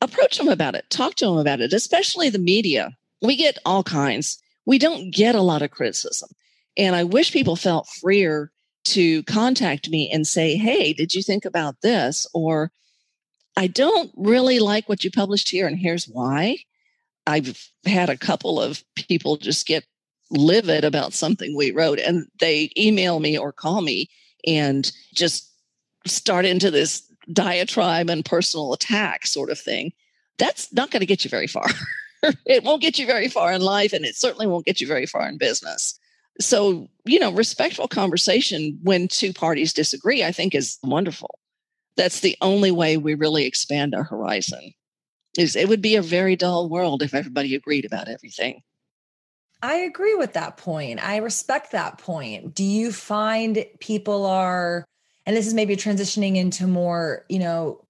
[0.00, 2.96] approach them about it, talk to them about it, especially the media.
[3.22, 4.40] We get all kinds.
[4.66, 6.30] We don't get a lot of criticism.
[6.76, 8.50] And I wish people felt freer
[8.86, 12.26] to contact me and say, hey, did you think about this?
[12.32, 12.72] Or
[13.56, 16.58] I don't really like what you published here, and here's why.
[17.26, 19.84] I've had a couple of people just get
[20.30, 24.08] livid about something we wrote, and they email me or call me
[24.46, 25.49] and just
[26.06, 29.92] start into this diatribe and personal attack sort of thing,
[30.38, 31.66] that's not going to get you very far.
[32.46, 35.06] it won't get you very far in life, and it certainly won't get you very
[35.06, 35.98] far in business.
[36.40, 41.38] So, you know, respectful conversation when two parties disagree, I think is wonderful.
[41.96, 44.72] That's the only way we really expand our horizon.
[45.38, 48.62] Is it would be a very dull world if everybody agreed about everything.
[49.62, 51.06] I agree with that point.
[51.06, 52.54] I respect that point.
[52.54, 54.86] Do you find people are
[55.30, 57.84] and this is maybe transitioning into more you know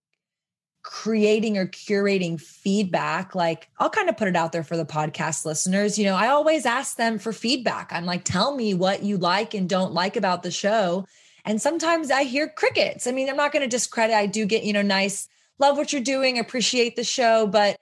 [0.82, 3.34] creating or curating feedback.
[3.34, 5.98] Like i'll kind of put it out there for the podcast listeners.
[5.98, 7.94] You know i always ask them for feedback.
[7.94, 11.06] I'm like tell me what you like and don't like about the show.
[11.46, 13.06] And sometimes i hear crickets.
[13.06, 14.14] I mean i'm not going to discredit.
[14.14, 15.26] I do get you know nice
[15.58, 17.78] love what you're doing, appreciate the show, but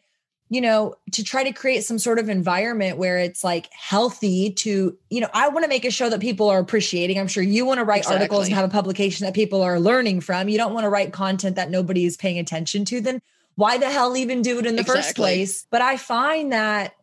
[0.51, 4.97] you know, to try to create some sort of environment where it's like healthy to,
[5.11, 7.19] you know, I want to make a show that people are appreciating.
[7.19, 8.23] I'm sure you want to write exactly.
[8.23, 10.49] articles and have a publication that people are learning from.
[10.49, 13.01] You don't want to write content that nobody is paying attention to.
[13.01, 13.21] Then
[13.57, 15.03] why the hell even do it in the exactly.
[15.03, 15.67] first place?
[15.71, 16.95] But I find that,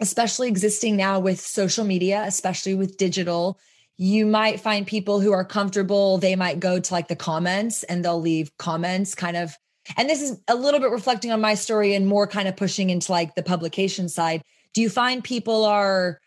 [0.00, 3.58] especially existing now with social media, especially with digital,
[3.98, 6.18] you might find people who are comfortable.
[6.18, 9.54] They might go to like the comments and they'll leave comments kind of
[9.96, 12.90] and this is a little bit reflecting on my story and more kind of pushing
[12.90, 14.42] into like the publication side.
[14.74, 16.20] Do you find people are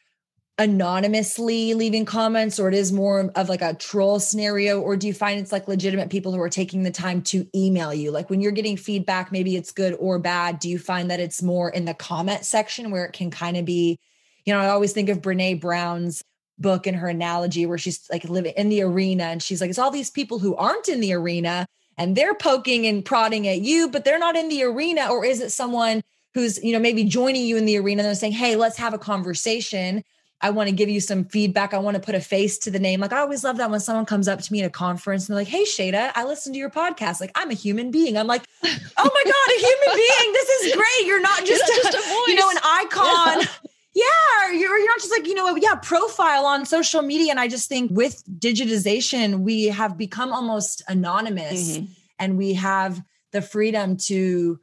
[0.60, 4.80] anonymously leaving comments or it is more of like a troll scenario?
[4.80, 7.94] Or do you find it's like legitimate people who are taking the time to email
[7.94, 8.12] you?
[8.12, 10.60] Like when you're getting feedback maybe it's good or bad.
[10.60, 13.66] Do you find that it's more in the comment section where it can kind of
[13.66, 13.98] be
[14.46, 16.24] you know i always think of brene brown's
[16.60, 19.80] book and her analogy where she's like living in the arena and she's like it's
[19.80, 21.66] all these people who aren't in the arena
[21.98, 25.08] and they're poking and prodding at you, but they're not in the arena?
[25.10, 28.16] Or is it someone who's, you know, maybe joining you in the arena and they're
[28.16, 30.04] saying, hey, let's have a conversation.
[30.42, 31.74] I want to give you some feedback.
[31.74, 33.00] I want to put a face to the name.
[33.00, 35.38] Like I always love that when someone comes up to me at a conference and
[35.38, 37.22] they're like, "Hey, Shayda, I listened to your podcast.
[37.22, 40.34] Like I'm a human being." I'm like, "Oh my god, a human being!
[40.34, 41.08] This is great.
[41.08, 43.48] You're not just, You're not just a, you know an icon." Yeah.
[43.94, 47.32] Yeah, you're, you're not just like, you know, yeah, profile on social media.
[47.32, 51.86] And I just think with digitization, we have become almost anonymous mm-hmm.
[52.18, 54.60] and we have the freedom to,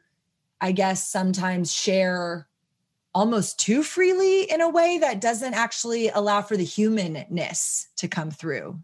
[0.60, 2.48] I guess, sometimes share
[3.14, 8.30] almost too freely in a way that doesn't actually allow for the humanness to come
[8.30, 8.78] through.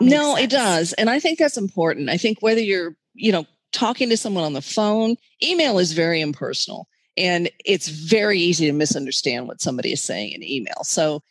[0.00, 0.40] no, sense.
[0.40, 0.92] it does.
[0.94, 2.08] And I think that's important.
[2.08, 6.20] I think whether you're, you know, talking to someone on the phone, email is very
[6.20, 6.86] impersonal.
[7.16, 10.82] And it's very easy to misunderstand what somebody is saying in email.
[10.82, 11.22] So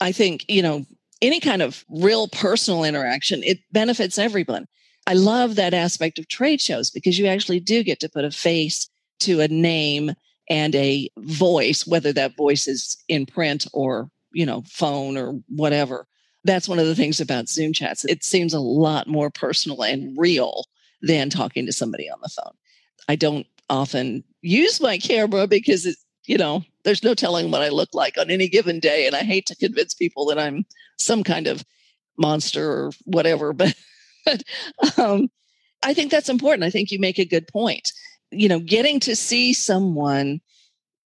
[0.00, 0.84] I think, you know,
[1.22, 4.66] any kind of real personal interaction, it benefits everyone.
[5.06, 8.30] I love that aspect of trade shows because you actually do get to put a
[8.30, 8.88] face
[9.20, 10.12] to a name
[10.50, 16.06] and a voice, whether that voice is in print or, you know, phone or whatever.
[16.44, 18.04] That's one of the things about Zoom chats.
[18.04, 20.64] It seems a lot more personal and real
[21.02, 22.54] than talking to somebody on the phone.
[23.08, 27.68] I don't often use my camera because it, you know, there's no telling what I
[27.68, 29.06] look like on any given day.
[29.06, 30.64] And I hate to convince people that I'm
[30.98, 31.64] some kind of
[32.16, 33.74] monster or whatever, but,
[34.96, 35.30] um,
[35.82, 36.64] I think that's important.
[36.64, 37.92] I think you make a good point.
[38.30, 40.40] You know, getting to see someone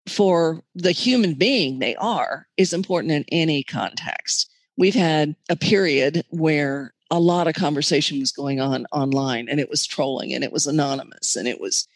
[0.08, 4.50] for the human being they are is important in any context.
[4.76, 9.68] We've had a period where a lot of conversation was going on online and it
[9.68, 11.86] was trolling and it was anonymous and it was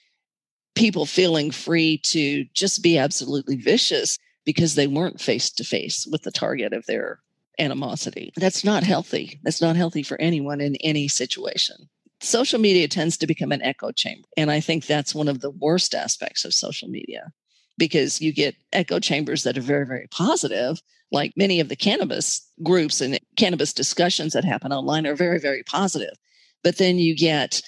[0.76, 6.22] people feeling free to just be absolutely vicious because they weren't face to face with
[6.22, 7.18] the target of their
[7.58, 8.32] animosity.
[8.36, 9.40] That's not healthy.
[9.42, 11.76] That's not healthy for anyone in any situation.
[12.20, 14.28] Social media tends to become an echo chamber.
[14.36, 17.32] And I think that's one of the worst aspects of social media
[17.78, 20.80] because you get echo chambers that are very, very positive.
[21.10, 25.62] Like many of the cannabis groups and cannabis discussions that happen online are very, very
[25.62, 26.14] positive.
[26.62, 27.62] But then you get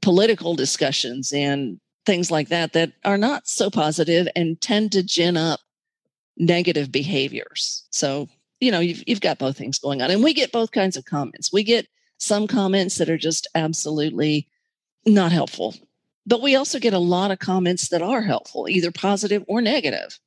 [0.00, 5.36] political discussions and things like that that are not so positive and tend to gin
[5.36, 5.60] up
[6.36, 7.86] negative behaviors.
[7.90, 8.28] So,
[8.60, 10.10] you know, you've, you've got both things going on.
[10.10, 11.52] And we get both kinds of comments.
[11.52, 11.86] We get
[12.18, 14.48] some comments that are just absolutely
[15.04, 15.74] not helpful.
[16.26, 20.18] But we also get a lot of comments that are helpful, either positive or negative.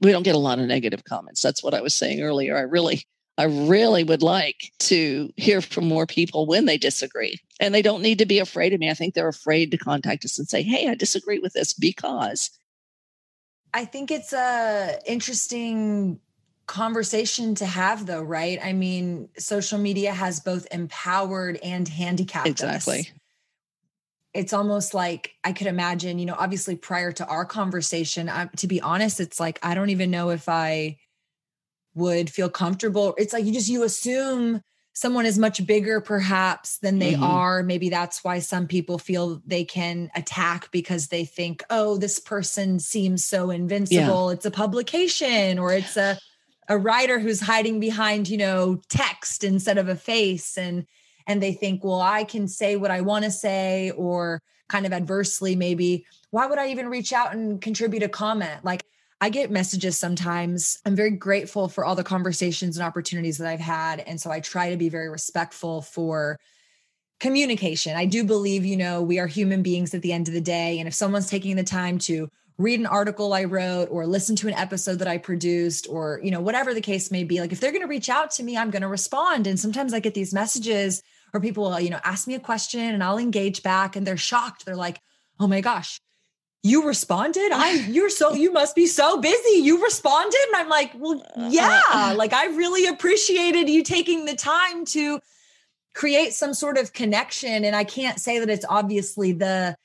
[0.00, 1.42] We don't get a lot of negative comments.
[1.42, 2.56] That's what I was saying earlier.
[2.56, 3.06] I really
[3.38, 7.38] I really would like to hear from more people when they disagree.
[7.60, 8.90] And they don't need to be afraid of me.
[8.90, 12.50] I think they're afraid to contact us and say, hey, I disagree with this because.
[13.74, 16.20] I think it's a interesting
[16.66, 18.58] conversation to have though, right?
[18.62, 23.00] I mean, social media has both empowered and handicapped exactly.
[23.00, 23.06] Us.
[24.34, 28.66] It's almost like I could imagine, you know, obviously prior to our conversation, I, to
[28.66, 30.98] be honest, it's like I don't even know if I
[31.96, 33.14] would feel comfortable.
[33.18, 34.60] It's like you just you assume
[34.92, 37.24] someone is much bigger perhaps than they mm-hmm.
[37.24, 37.62] are.
[37.62, 42.78] Maybe that's why some people feel they can attack because they think, "Oh, this person
[42.78, 44.28] seems so invincible.
[44.28, 44.34] Yeah.
[44.34, 46.18] It's a publication or it's a
[46.68, 50.86] a writer who's hiding behind, you know, text instead of a face and
[51.26, 54.92] and they think, "Well, I can say what I want to say or kind of
[54.92, 58.64] adversely maybe why would I even reach out and contribute a comment?
[58.64, 58.84] Like
[59.20, 60.78] I get messages sometimes.
[60.84, 64.00] I'm very grateful for all the conversations and opportunities that I've had.
[64.00, 66.38] And so I try to be very respectful for
[67.18, 67.96] communication.
[67.96, 70.78] I do believe, you know, we are human beings at the end of the day.
[70.78, 74.48] And if someone's taking the time to read an article I wrote or listen to
[74.48, 77.60] an episode that I produced or, you know, whatever the case may be, like if
[77.60, 79.46] they're going to reach out to me, I'm going to respond.
[79.46, 81.02] And sometimes I get these messages
[81.32, 84.16] or people will, you know, ask me a question and I'll engage back and they're
[84.16, 84.66] shocked.
[84.66, 85.00] They're like,
[85.40, 86.00] oh my gosh,
[86.62, 87.52] you responded?
[87.52, 89.60] I you're so you must be so busy.
[89.60, 90.40] You responded?
[90.48, 92.14] And i'm like well uh, yeah.
[92.16, 95.20] like i really appreciated you taking the time to
[95.94, 97.64] create some sort of connection.
[97.64, 99.76] And i can't say that it's obviously the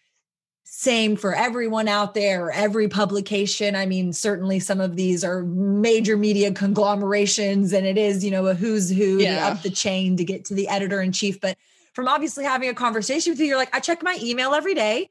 [0.63, 3.76] same for everyone out there every publication.
[3.76, 8.47] I mean certainly some of these are major media conglomerations and it is you know
[8.47, 9.47] a who's who yeah.
[9.47, 11.39] up the chain to get to the editor in chief.
[11.39, 11.57] But
[11.93, 15.09] from obviously having a conversation with you you're like i check my email every day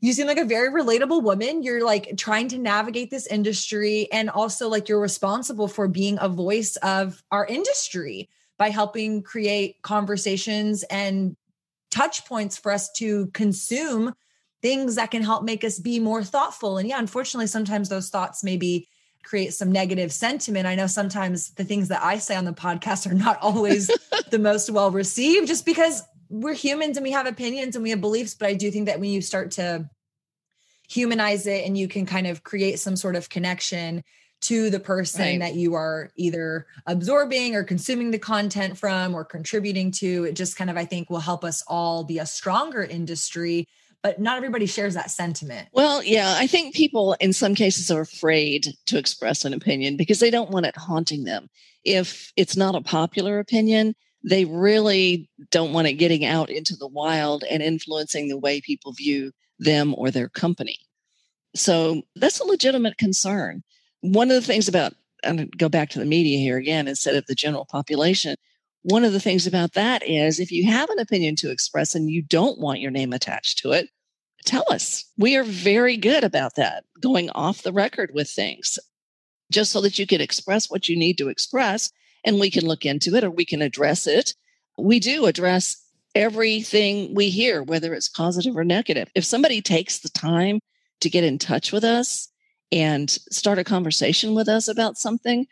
[0.00, 1.62] you seem like a very relatable woman.
[1.62, 6.28] You're like trying to navigate this industry and also like you're responsible for being a
[6.28, 8.28] voice of our industry
[8.58, 11.36] by helping create conversations and
[11.90, 14.14] touch points for us to consume
[14.62, 16.78] things that can help make us be more thoughtful.
[16.78, 18.88] And yeah, unfortunately, sometimes those thoughts maybe
[19.22, 20.66] create some negative sentiment.
[20.66, 23.90] I know sometimes the things that I say on the podcast are not always
[24.30, 28.00] the most well received just because we're humans and we have opinions and we have
[28.00, 28.34] beliefs.
[28.34, 29.88] But I do think that when you start to
[30.88, 34.02] humanize it and you can kind of create some sort of connection
[34.42, 35.38] to the person right.
[35.40, 40.24] that you are either absorbing or consuming the content from or contributing to.
[40.24, 43.66] It just kind of, I think, will help us all be a stronger industry.
[44.02, 45.68] But not everybody shares that sentiment.
[45.72, 50.20] Well, yeah, I think people in some cases are afraid to express an opinion because
[50.20, 51.48] they don't want it haunting them.
[51.84, 53.94] If it's not a popular opinion,
[54.24, 58.92] they really don't want it getting out into the wild and influencing the way people
[58.92, 60.78] view them or their company.
[61.54, 63.62] So that's a legitimate concern.
[64.00, 67.26] One of the things about, and go back to the media here again instead of
[67.26, 68.36] the general population,
[68.82, 72.10] one of the things about that is if you have an opinion to express and
[72.10, 73.88] you don't want your name attached to it,
[74.44, 75.04] tell us.
[75.16, 78.78] We are very good about that, going off the record with things,
[79.50, 81.90] just so that you can express what you need to express
[82.24, 84.34] and we can look into it or we can address it.
[84.78, 85.80] We do address
[86.14, 89.10] everything we hear, whether it's positive or negative.
[89.14, 90.60] If somebody takes the time
[91.00, 92.28] to get in touch with us
[92.72, 95.46] and start a conversation with us about something,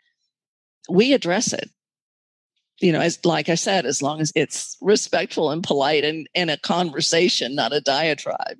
[0.89, 1.69] we address it.
[2.79, 6.49] You know, as like I said, as long as it's respectful and polite and, and
[6.49, 8.57] a conversation, not a diatribe.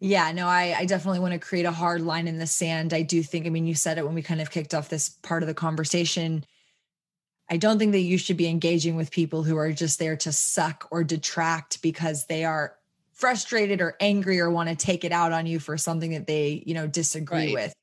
[0.00, 2.92] Yeah, no, I, I definitely want to create a hard line in the sand.
[2.92, 5.08] I do think, I mean, you said it when we kind of kicked off this
[5.08, 6.44] part of the conversation
[7.50, 10.32] I don't think that you should be engaging with people who are just there to
[10.32, 12.74] suck or detract because they are
[13.12, 16.62] frustrated or angry or want to take it out on you for something that they,
[16.66, 17.54] you know, disagree right.
[17.54, 17.74] with.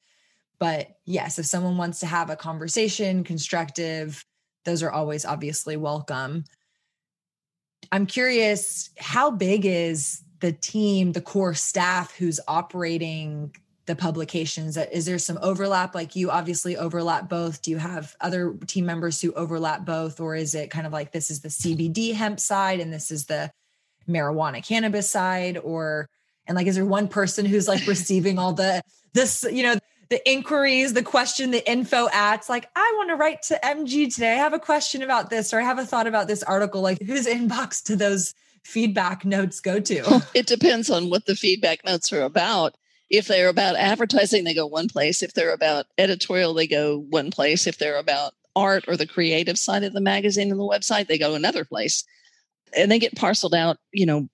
[0.60, 4.26] But yes, if someone wants to have a conversation, constructive,
[4.66, 6.44] those are always obviously welcome.
[7.92, 13.56] I'm curious, how big is the team, the core staff who's operating
[13.86, 15.96] the publications is there some overlap?
[15.96, 17.62] Like you obviously overlap both.
[17.62, 21.12] Do you have other team members who overlap both or is it kind of like
[21.12, 23.52] this is the cbd hemp side and this is the
[24.08, 25.58] marijuana cannabis side?
[25.58, 26.08] Or
[26.48, 29.76] and like is there one person who's like receiving all the this you know
[30.10, 34.34] the inquiries the question the info ads like i want to write to mg today.
[34.34, 36.82] I have a question about this or i have a thought about this article.
[36.82, 40.24] Like whose inbox do those feedback notes go to?
[40.36, 42.76] It depends on what the feedback notes are about
[43.12, 45.22] if they're about advertising, they go one place.
[45.22, 47.68] If they're about editorial, they go one place.
[47.68, 51.18] If they're about art or the creative side of the magazine and the website, they
[51.18, 52.06] go another place.
[52.76, 54.30] And they get parceled out, you know,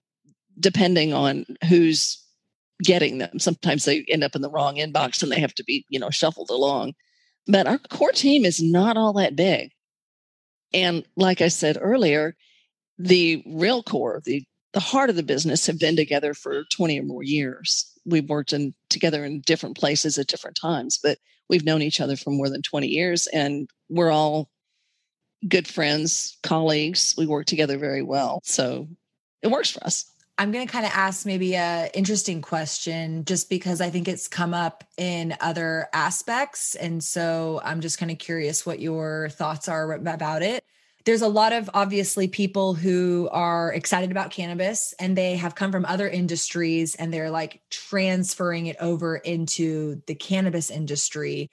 [0.59, 2.23] depending on who's
[2.83, 3.39] getting them.
[3.39, 6.11] Sometimes they end up in the wrong inbox and they have to be, you know,
[6.11, 6.93] shuffled along.
[7.47, 9.71] But our core team is not all that big.
[10.71, 12.35] And like I said earlier,
[12.99, 17.03] the real core, the the heart of the business have been together for 20 or
[17.03, 21.81] more years we've worked in together in different places at different times, but we've known
[21.81, 24.49] each other for more than 20 years and we're all
[25.47, 27.13] good friends, colleagues.
[27.17, 28.41] We work together very well.
[28.43, 28.87] So
[29.41, 30.11] it works for us.
[30.39, 34.27] I'm going to kind of ask maybe a interesting question just because I think it's
[34.27, 39.67] come up in other aspects and so I'm just kind of curious what your thoughts
[39.67, 40.63] are about it
[41.07, 45.71] there's a lot of obviously people who are excited about cannabis and they have come
[45.71, 51.49] from other industries and they're like transferring it over into the cannabis industry.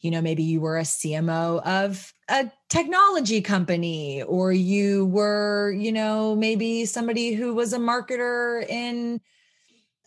[0.00, 5.90] You know, maybe you were a CMO of a technology company, or you were, you
[5.90, 9.22] know, maybe somebody who was a marketer in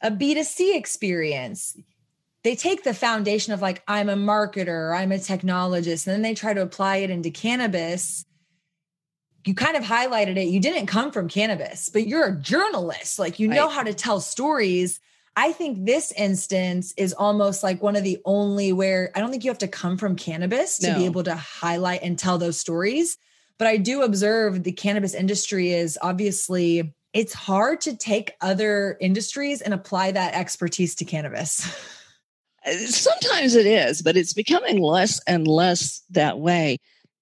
[0.03, 1.75] a B2C experience.
[2.43, 6.35] They take the foundation of like, I'm a marketer, I'm a technologist, and then they
[6.35, 8.25] try to apply it into cannabis
[9.45, 10.47] you kind of highlighted it.
[10.47, 13.19] You didn't come from cannabis, but you're a journalist.
[13.19, 13.73] Like you know right.
[13.73, 14.99] how to tell stories.
[15.35, 19.43] I think this instance is almost like one of the only where I don't think
[19.43, 20.97] you have to come from cannabis to no.
[20.97, 23.17] be able to highlight and tell those stories.
[23.57, 29.61] But I do observe the cannabis industry is obviously it's hard to take other industries
[29.61, 31.67] and apply that expertise to cannabis.
[32.63, 36.77] Uh, sometimes it is, but it's becoming less and less that way.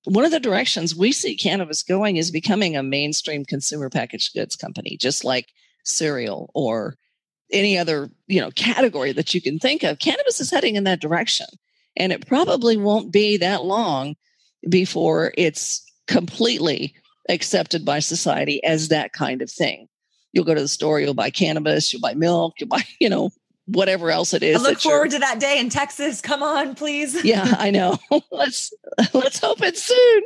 [0.06, 4.56] One of the directions we see cannabis going is becoming a mainstream consumer packaged goods
[4.56, 5.48] company, just like
[5.84, 6.96] cereal or
[7.52, 10.00] any other, you know, category that you can think of.
[10.00, 11.48] Cannabis is heading in that direction.
[11.98, 14.16] And it probably won't be that long
[14.70, 16.94] before it's completely
[17.28, 19.88] accepted by society as that kind of thing.
[20.32, 23.32] You'll go to the store, you'll buy cannabis, you'll buy milk, you'll buy, you know,
[23.72, 24.58] whatever else it is.
[24.58, 26.22] I look forward to that day in Texas.
[26.22, 27.24] Come on, please.
[27.24, 27.98] yeah, I know.
[28.32, 28.74] let's
[29.14, 30.24] let's hope it's soon.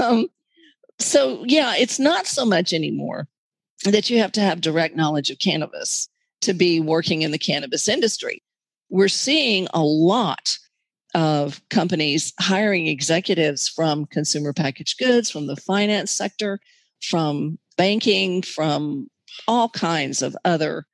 [0.00, 0.28] Um,
[0.98, 3.28] so yeah, it's not so much anymore
[3.84, 6.08] that you have to have direct knowledge of cannabis
[6.40, 8.42] to be working in the cannabis industry.
[8.90, 10.56] We're seeing a lot
[11.14, 16.60] of companies hiring executives from consumer packaged goods, from the finance sector,
[17.02, 19.08] from banking, from
[19.46, 20.86] all kinds of other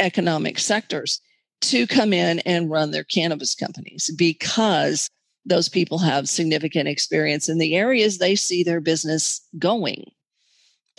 [0.00, 1.20] economic sectors
[1.62, 5.08] to come in and run their cannabis companies because
[5.44, 10.10] those people have significant experience in the areas they see their business going.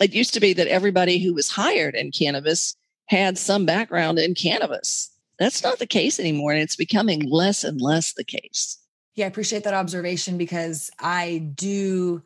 [0.00, 2.76] It used to be that everybody who was hired in cannabis
[3.06, 5.10] had some background in cannabis.
[5.38, 8.78] That's not the case anymore, and it's becoming less and less the case.
[9.14, 12.22] Yeah, I appreciate that observation because I do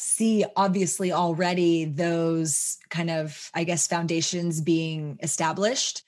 [0.00, 6.02] see obviously already those kind of, I guess, foundations being established.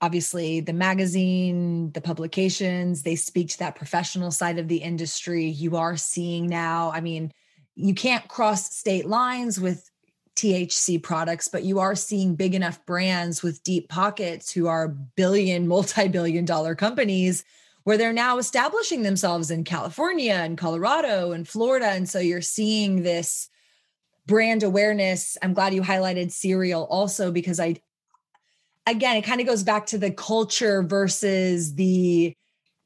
[0.00, 5.46] Obviously, the magazine, the publications, they speak to that professional side of the industry.
[5.46, 7.32] You are seeing now, I mean,
[7.74, 9.90] you can't cross state lines with
[10.36, 15.66] THC products, but you are seeing big enough brands with deep pockets who are billion,
[15.68, 17.44] multi billion dollar companies
[17.90, 21.86] where they're now establishing themselves in California and Colorado and Florida.
[21.86, 23.48] And so you're seeing this
[24.26, 25.36] brand awareness.
[25.42, 27.80] I'm glad you highlighted cereal also because I,
[28.86, 32.32] again, it kind of goes back to the culture versus the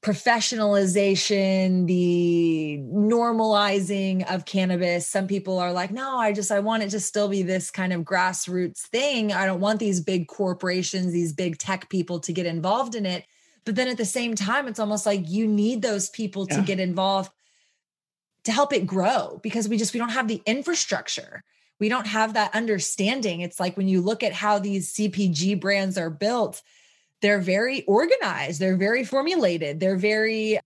[0.01, 5.07] professionalization, the normalizing of cannabis.
[5.07, 7.93] Some people are like, no, I just, I want it to still be this kind
[7.93, 9.35] of grassroots thing.
[9.35, 13.27] I don't want these big corporations, these big tech people to get involved in it.
[13.65, 16.57] But then at the same time, it's almost like you need those people yeah.
[16.57, 17.31] to get involved
[18.45, 21.43] to help it grow because we just, we don't have the infrastructure.
[21.81, 23.41] We don't have that understanding.
[23.41, 26.63] It's like when you look at how these CPG brands are built,
[27.23, 30.61] they're very organized, they're very formulated, they're very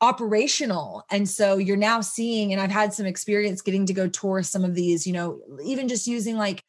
[0.00, 1.04] operational.
[1.10, 4.64] And so you're now seeing, and I've had some experience getting to go tour some
[4.64, 6.62] of these, you know, even just using like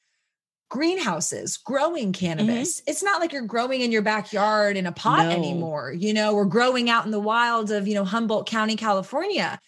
[0.69, 2.81] greenhouses growing cannabis.
[2.81, 2.89] Mm-hmm.
[2.91, 5.31] It's not like you're growing in your backyard in a pot no.
[5.31, 5.91] anymore.
[5.91, 9.59] You know, we're growing out in the wilds of, you know, Humboldt County, California.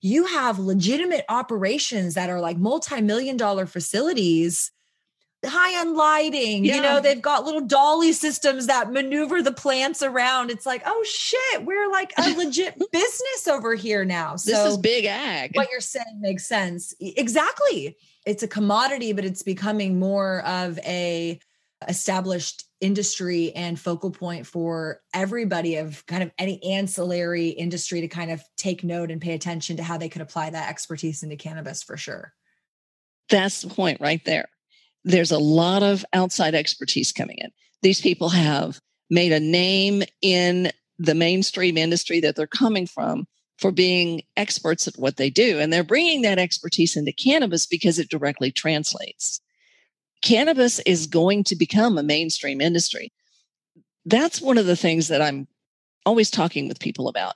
[0.00, 4.70] You have legitimate operations that are like multi-million dollar facilities
[5.44, 6.64] high end lighting.
[6.64, 6.76] Yeah.
[6.76, 10.50] You know, they've got little dolly systems that maneuver the plants around.
[10.50, 14.36] It's like, oh shit, we're like a legit business over here now.
[14.36, 15.52] So this is big ag.
[15.54, 16.94] What you're saying makes sense.
[17.00, 17.96] Exactly.
[18.26, 21.38] It's a commodity, but it's becoming more of a
[21.86, 28.32] established industry and focal point for everybody of kind of any ancillary industry to kind
[28.32, 31.84] of take note and pay attention to how they could apply that expertise into cannabis
[31.84, 32.32] for sure.
[33.28, 34.48] That's the point right there
[35.04, 37.50] there's a lot of outside expertise coming in.
[37.82, 38.80] These people have
[39.10, 43.26] made a name in the mainstream industry that they're coming from
[43.58, 45.58] for being experts at what they do.
[45.58, 49.40] And they're bringing that expertise into cannabis because it directly translates.
[50.22, 53.12] Cannabis is going to become a mainstream industry.
[54.04, 55.46] That's one of the things that I'm
[56.06, 57.34] always talking with people about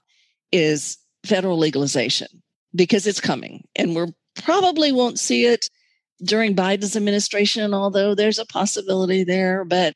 [0.50, 2.28] is federal legalization
[2.74, 5.68] because it's coming and we're probably won't see it
[6.22, 9.94] during Biden's administration, although there's a possibility there, but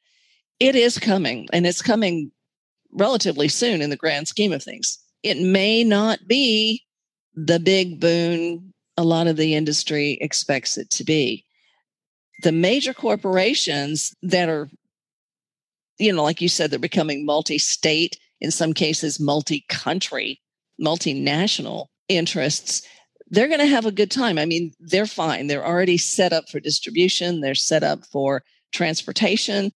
[0.58, 2.30] it is coming and it's coming
[2.92, 4.98] relatively soon in the grand scheme of things.
[5.22, 6.82] It may not be
[7.34, 11.44] the big boon a lot of the industry expects it to be.
[12.42, 14.68] The major corporations that are,
[15.98, 20.40] you know, like you said, they're becoming multi state, in some cases, multi country,
[20.80, 22.82] multinational interests
[23.28, 24.38] they're going to have a good time.
[24.38, 25.46] I mean, they're fine.
[25.46, 29.72] They're already set up for distribution, they're set up for transportation.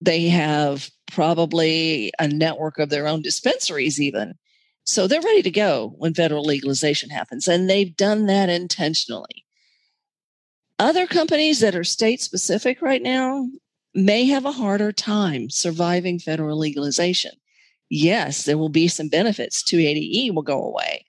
[0.00, 4.34] They have probably a network of their own dispensaries, even.
[4.84, 7.48] So they're ready to go when federal legalization happens.
[7.48, 9.46] And they've done that intentionally.
[10.78, 13.48] Other companies that are state specific right now
[13.94, 17.32] may have a harder time surviving federal legalization.
[17.88, 19.62] Yes, there will be some benefits.
[19.62, 21.06] 280E will go away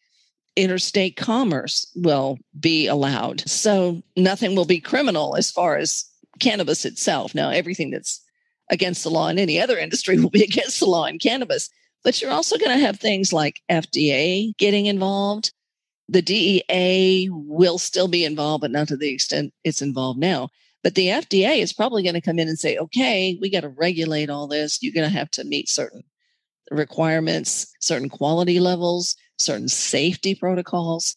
[0.57, 3.47] interstate commerce will be allowed.
[3.47, 6.03] So nothing will be criminal as far as
[6.39, 7.33] cannabis itself.
[7.33, 8.21] Now, everything that's
[8.69, 11.69] against the law in any other industry will be against the law in cannabis.
[12.03, 15.51] But you're also going to have things like FDA getting involved.
[16.09, 20.49] The DEA will still be involved, but not to the extent it's involved now.
[20.83, 23.69] But the FDA is probably going to come in and say, okay, we got to
[23.69, 24.81] regulate all this.
[24.81, 26.03] You're going to have to meet certain
[26.71, 31.15] requirements, certain quality levels, certain safety protocols.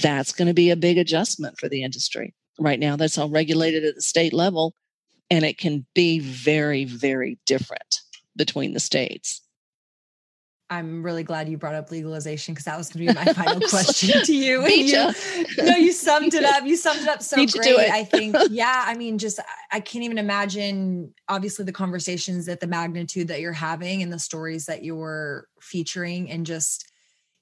[0.00, 2.34] That's going to be a big adjustment for the industry.
[2.58, 4.74] Right now, that's all regulated at the state level,
[5.30, 8.00] and it can be very, very different
[8.36, 9.42] between the states.
[10.72, 13.60] I'm really glad you brought up legalization because that was going to be my final
[13.68, 14.66] question to you.
[14.66, 15.12] you
[15.58, 16.64] no, you summed it up.
[16.64, 17.78] You summed it up so Beat great.
[17.78, 18.84] I think, yeah.
[18.86, 19.38] I mean, just
[19.70, 21.12] I can't even imagine.
[21.28, 26.30] Obviously, the conversations at the magnitude that you're having and the stories that you're featuring,
[26.30, 26.90] and just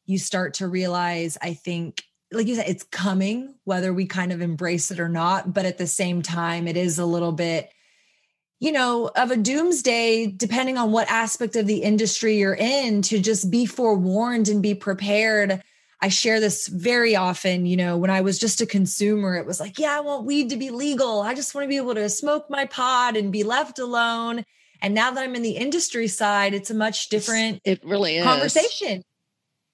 [0.06, 1.38] you start to realize.
[1.40, 5.52] I think, like you said, it's coming, whether we kind of embrace it or not.
[5.52, 7.70] But at the same time, it is a little bit
[8.60, 13.18] you know, of a doomsday, depending on what aspect of the industry you're in, to
[13.18, 15.62] just be forewarned and be prepared.
[16.02, 17.64] I share this very often.
[17.64, 20.50] You know, when I was just a consumer, it was like, yeah, I want weed
[20.50, 21.22] to be legal.
[21.22, 24.44] I just want to be able to smoke my pod and be left alone.
[24.82, 28.24] And now that I'm in the industry side, it's a much different it really is.
[28.24, 29.02] conversation.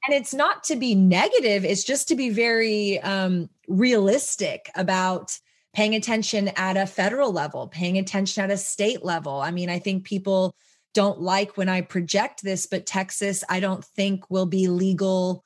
[0.04, 5.38] And it's not to be negative, it's just to be very um, realistic about
[5.74, 9.40] paying attention at a federal level, paying attention at a state level.
[9.40, 10.54] I mean, I think people
[10.94, 15.44] don't like when I project this, but Texas, I don't think will be legal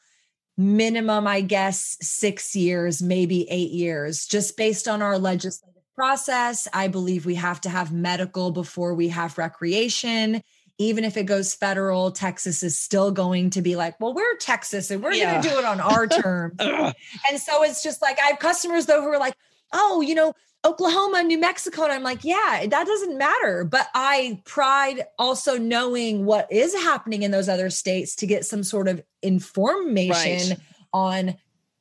[0.56, 6.68] minimum, I guess, six years, maybe eight years, just based on our legislative process.
[6.72, 10.42] I believe we have to have medical before we have recreation.
[10.80, 14.90] Even if it goes federal, Texas is still going to be like, well, we're Texas
[14.90, 15.32] and we're yeah.
[15.32, 16.54] going to do it on our terms.
[16.58, 19.34] and so it's just like, I have customers though who are like,
[19.74, 20.32] oh, you know,
[20.64, 21.84] Oklahoma, New Mexico.
[21.84, 23.64] And I'm like, yeah, that doesn't matter.
[23.64, 28.62] But I pride also knowing what is happening in those other states to get some
[28.62, 30.58] sort of information right.
[30.94, 31.36] on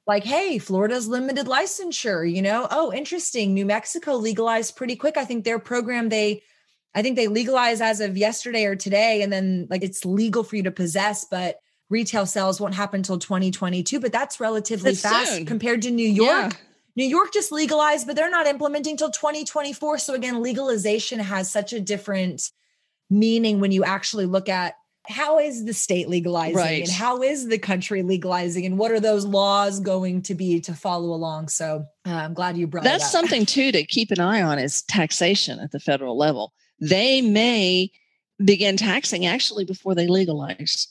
[0.07, 2.67] like, hey, Florida's limited licensure, you know?
[2.71, 3.53] Oh, interesting.
[3.53, 5.17] New Mexico legalized pretty quick.
[5.17, 6.41] I think their program, they
[6.95, 9.21] I think they legalize as of yesterday or today.
[9.21, 11.59] And then like it's legal for you to possess, but
[11.89, 13.99] retail sales won't happen until 2022.
[13.99, 15.45] But that's relatively that's fast soon.
[15.45, 16.27] compared to New York.
[16.27, 16.57] Yeah
[16.99, 19.99] New York just legalized, but they're not implementing till 2024.
[19.99, 22.51] So again, legalization has such a different
[23.09, 24.75] meaning when you actually look at
[25.07, 26.81] how is the state legalizing right.
[26.81, 30.73] and how is the country legalizing and what are those laws going to be to
[30.73, 34.41] follow along so uh, i'm glad you brought that's something too to keep an eye
[34.41, 37.91] on is taxation at the federal level they may
[38.43, 40.87] begin taxing actually before they legalize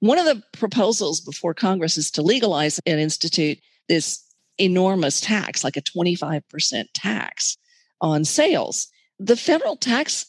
[0.00, 4.24] one of the proposals before congress is to legalize and institute this
[4.58, 7.56] enormous tax, like a 25% tax
[8.00, 8.88] on sales.
[9.18, 10.26] The federal tax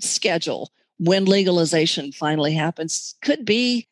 [0.00, 3.88] schedule, when legalization finally happens, could be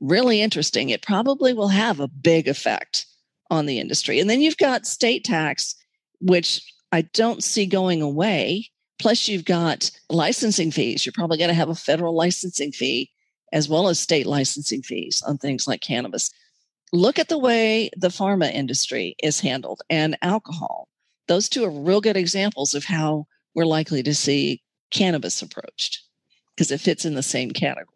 [0.00, 0.90] really interesting.
[0.90, 3.06] It probably will have a big effect
[3.50, 4.20] on the industry.
[4.20, 5.74] And then you've got state tax,
[6.20, 8.70] which I don't see going away.
[9.00, 11.04] Plus, you've got licensing fees.
[11.04, 13.10] You're probably going to have a federal licensing fee
[13.52, 16.30] as well as state licensing fees on things like cannabis
[16.92, 20.88] look at the way the pharma industry is handled and alcohol.
[21.28, 26.02] Those two are real good examples of how we're likely to see cannabis approached
[26.54, 27.86] because it fits in the same category.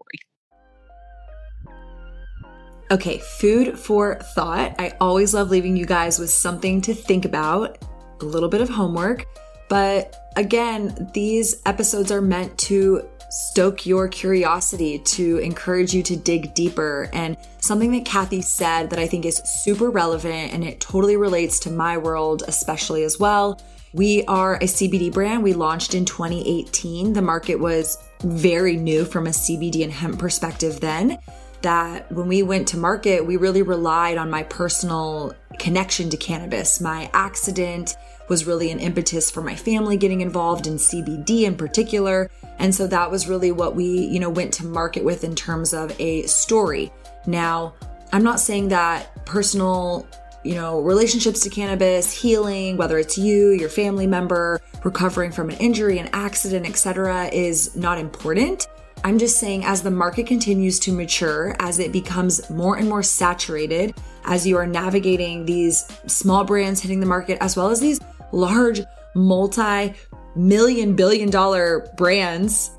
[2.91, 4.75] Okay, food for thought.
[4.79, 7.83] I always love leaving you guys with something to think about,
[8.21, 9.27] a little bit of homework.
[9.69, 16.55] But again, these episodes are meant to stoke your curiosity, to encourage you to dig
[16.55, 17.11] deeper.
[17.13, 21.59] And something that Kathee said that I think is super relevant and it totally relates
[21.61, 23.61] to my world, especially as well.
[23.93, 25.43] We are a CBD brand.
[25.43, 27.13] We launched in 2018.
[27.13, 31.19] The market was very new from a CBD and hemp perspective then.
[31.63, 36.81] That when we went to market, we really relied on my personal connection to cannabis,
[36.81, 37.97] my accident,
[38.29, 42.31] was really an impetus for my family getting involved in CBD in particular.
[42.59, 45.73] And so that was really what we, you know, went to market with in terms
[45.75, 46.93] of a story.
[47.27, 47.75] Now,
[48.13, 50.07] I'm not saying that personal,
[50.45, 55.57] you know, relationships to cannabis, healing, whether it's you, your family member, recovering from an
[55.57, 58.69] injury, an accident, etc., is not important.
[59.03, 63.03] I'm just saying, as the market continues to mature, as it becomes more and more
[63.03, 63.95] saturated,
[64.25, 68.01] as you are navigating these small brands hitting the market, as well as these
[68.35, 68.81] large,
[69.15, 69.95] multi
[70.37, 72.71] million, billion dollar brands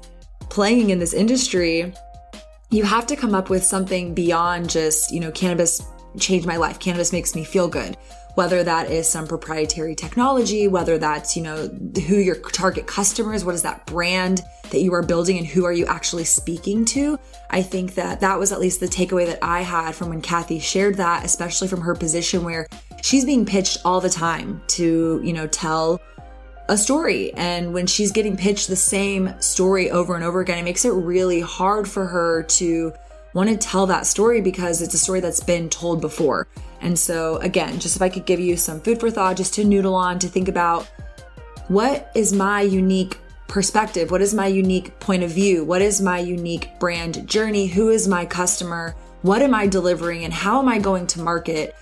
[0.49, 1.93] playing in this industry,
[2.69, 5.81] you have to come up with something beyond just, you know, cannabis
[6.19, 6.79] changed my life.
[6.79, 7.97] Cannabis makes me feel good.
[8.35, 11.67] whether that is some proprietary technology, whether that's, you know,
[12.07, 14.41] who your target customers, what is that brand
[14.71, 17.17] that you are building and who are you actually speaking to?
[17.49, 20.59] I think that that was at least the takeaway that I had from when Kathee
[20.59, 22.67] shared that, especially from her position where
[23.05, 26.01] she's being pitched all the time to, you know, tell
[26.69, 27.31] a story.
[27.35, 30.89] And when she's getting pitched the same story over and over again, it makes it
[30.89, 32.91] really hard for her to
[33.35, 36.47] want to tell that story because it's a story that's been told before.
[36.81, 39.63] And so, again, just if I could give you some food for thought, just to
[39.63, 40.89] noodle on, to think about
[41.67, 44.09] what is my unique perspective?
[44.09, 45.63] What is my unique point of view?
[45.63, 47.67] What is my unique brand journey?
[47.67, 48.95] Who is my customer?
[49.21, 51.75] What am I delivering and how am I going to market?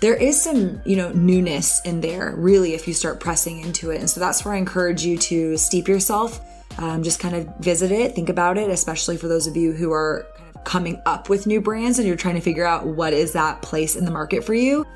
[0.00, 4.00] There is some, you know, newness in there, really, if you start pressing into it.
[4.00, 6.40] And so that's where I encourage you to steep yourself.
[6.78, 9.92] Um, just kind of visit it, think about it, especially for those of you who
[9.92, 13.12] are kind of coming up with new brands and you're trying to figure out what
[13.12, 14.86] is that place in the market for you.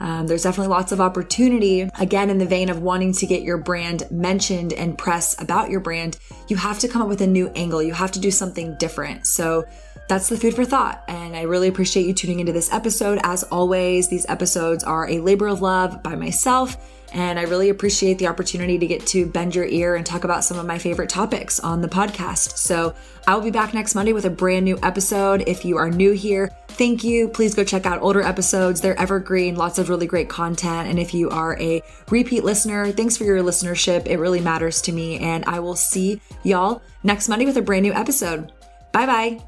[0.00, 1.88] Um, there's definitely lots of opportunity.
[1.98, 5.80] Again, in the vein of wanting to get your brand mentioned and press about your
[5.80, 7.82] brand, you have to come up with a new angle.
[7.82, 9.26] You have to do something different.
[9.26, 9.66] So
[10.08, 11.04] that's the food for thought.
[11.06, 13.20] And I really appreciate you tuning into this episode.
[13.22, 16.76] As always, these episodes are a labor of love by myself.
[17.12, 20.44] And I really appreciate the opportunity to get to bend your ear and talk about
[20.44, 22.56] some of my favorite topics on the podcast.
[22.56, 22.94] So
[23.26, 25.42] I will be back next Monday with a brand new episode.
[25.46, 27.28] If you are new here, thank you.
[27.28, 28.80] Please go check out older episodes.
[28.80, 30.88] They're evergreen, lots of really great content.
[30.88, 34.06] And if you are a repeat listener, thanks for your listenership.
[34.06, 35.18] It really matters to me.
[35.18, 38.52] And I will see y'all next Monday with a brand new episode.
[38.92, 39.40] Bye bye.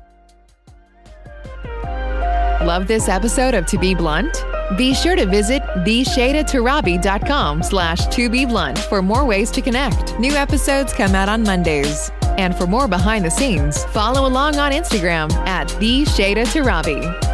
[2.64, 4.44] Love this episode of To Be Blunt?
[4.76, 10.18] Be sure to visit theshaydatorabi.com slash to be blunt for more ways to connect.
[10.18, 12.10] New episodes come out on Mondays.
[12.38, 17.31] And for more behind the scenes, follow along on Instagram at theshadatarabi.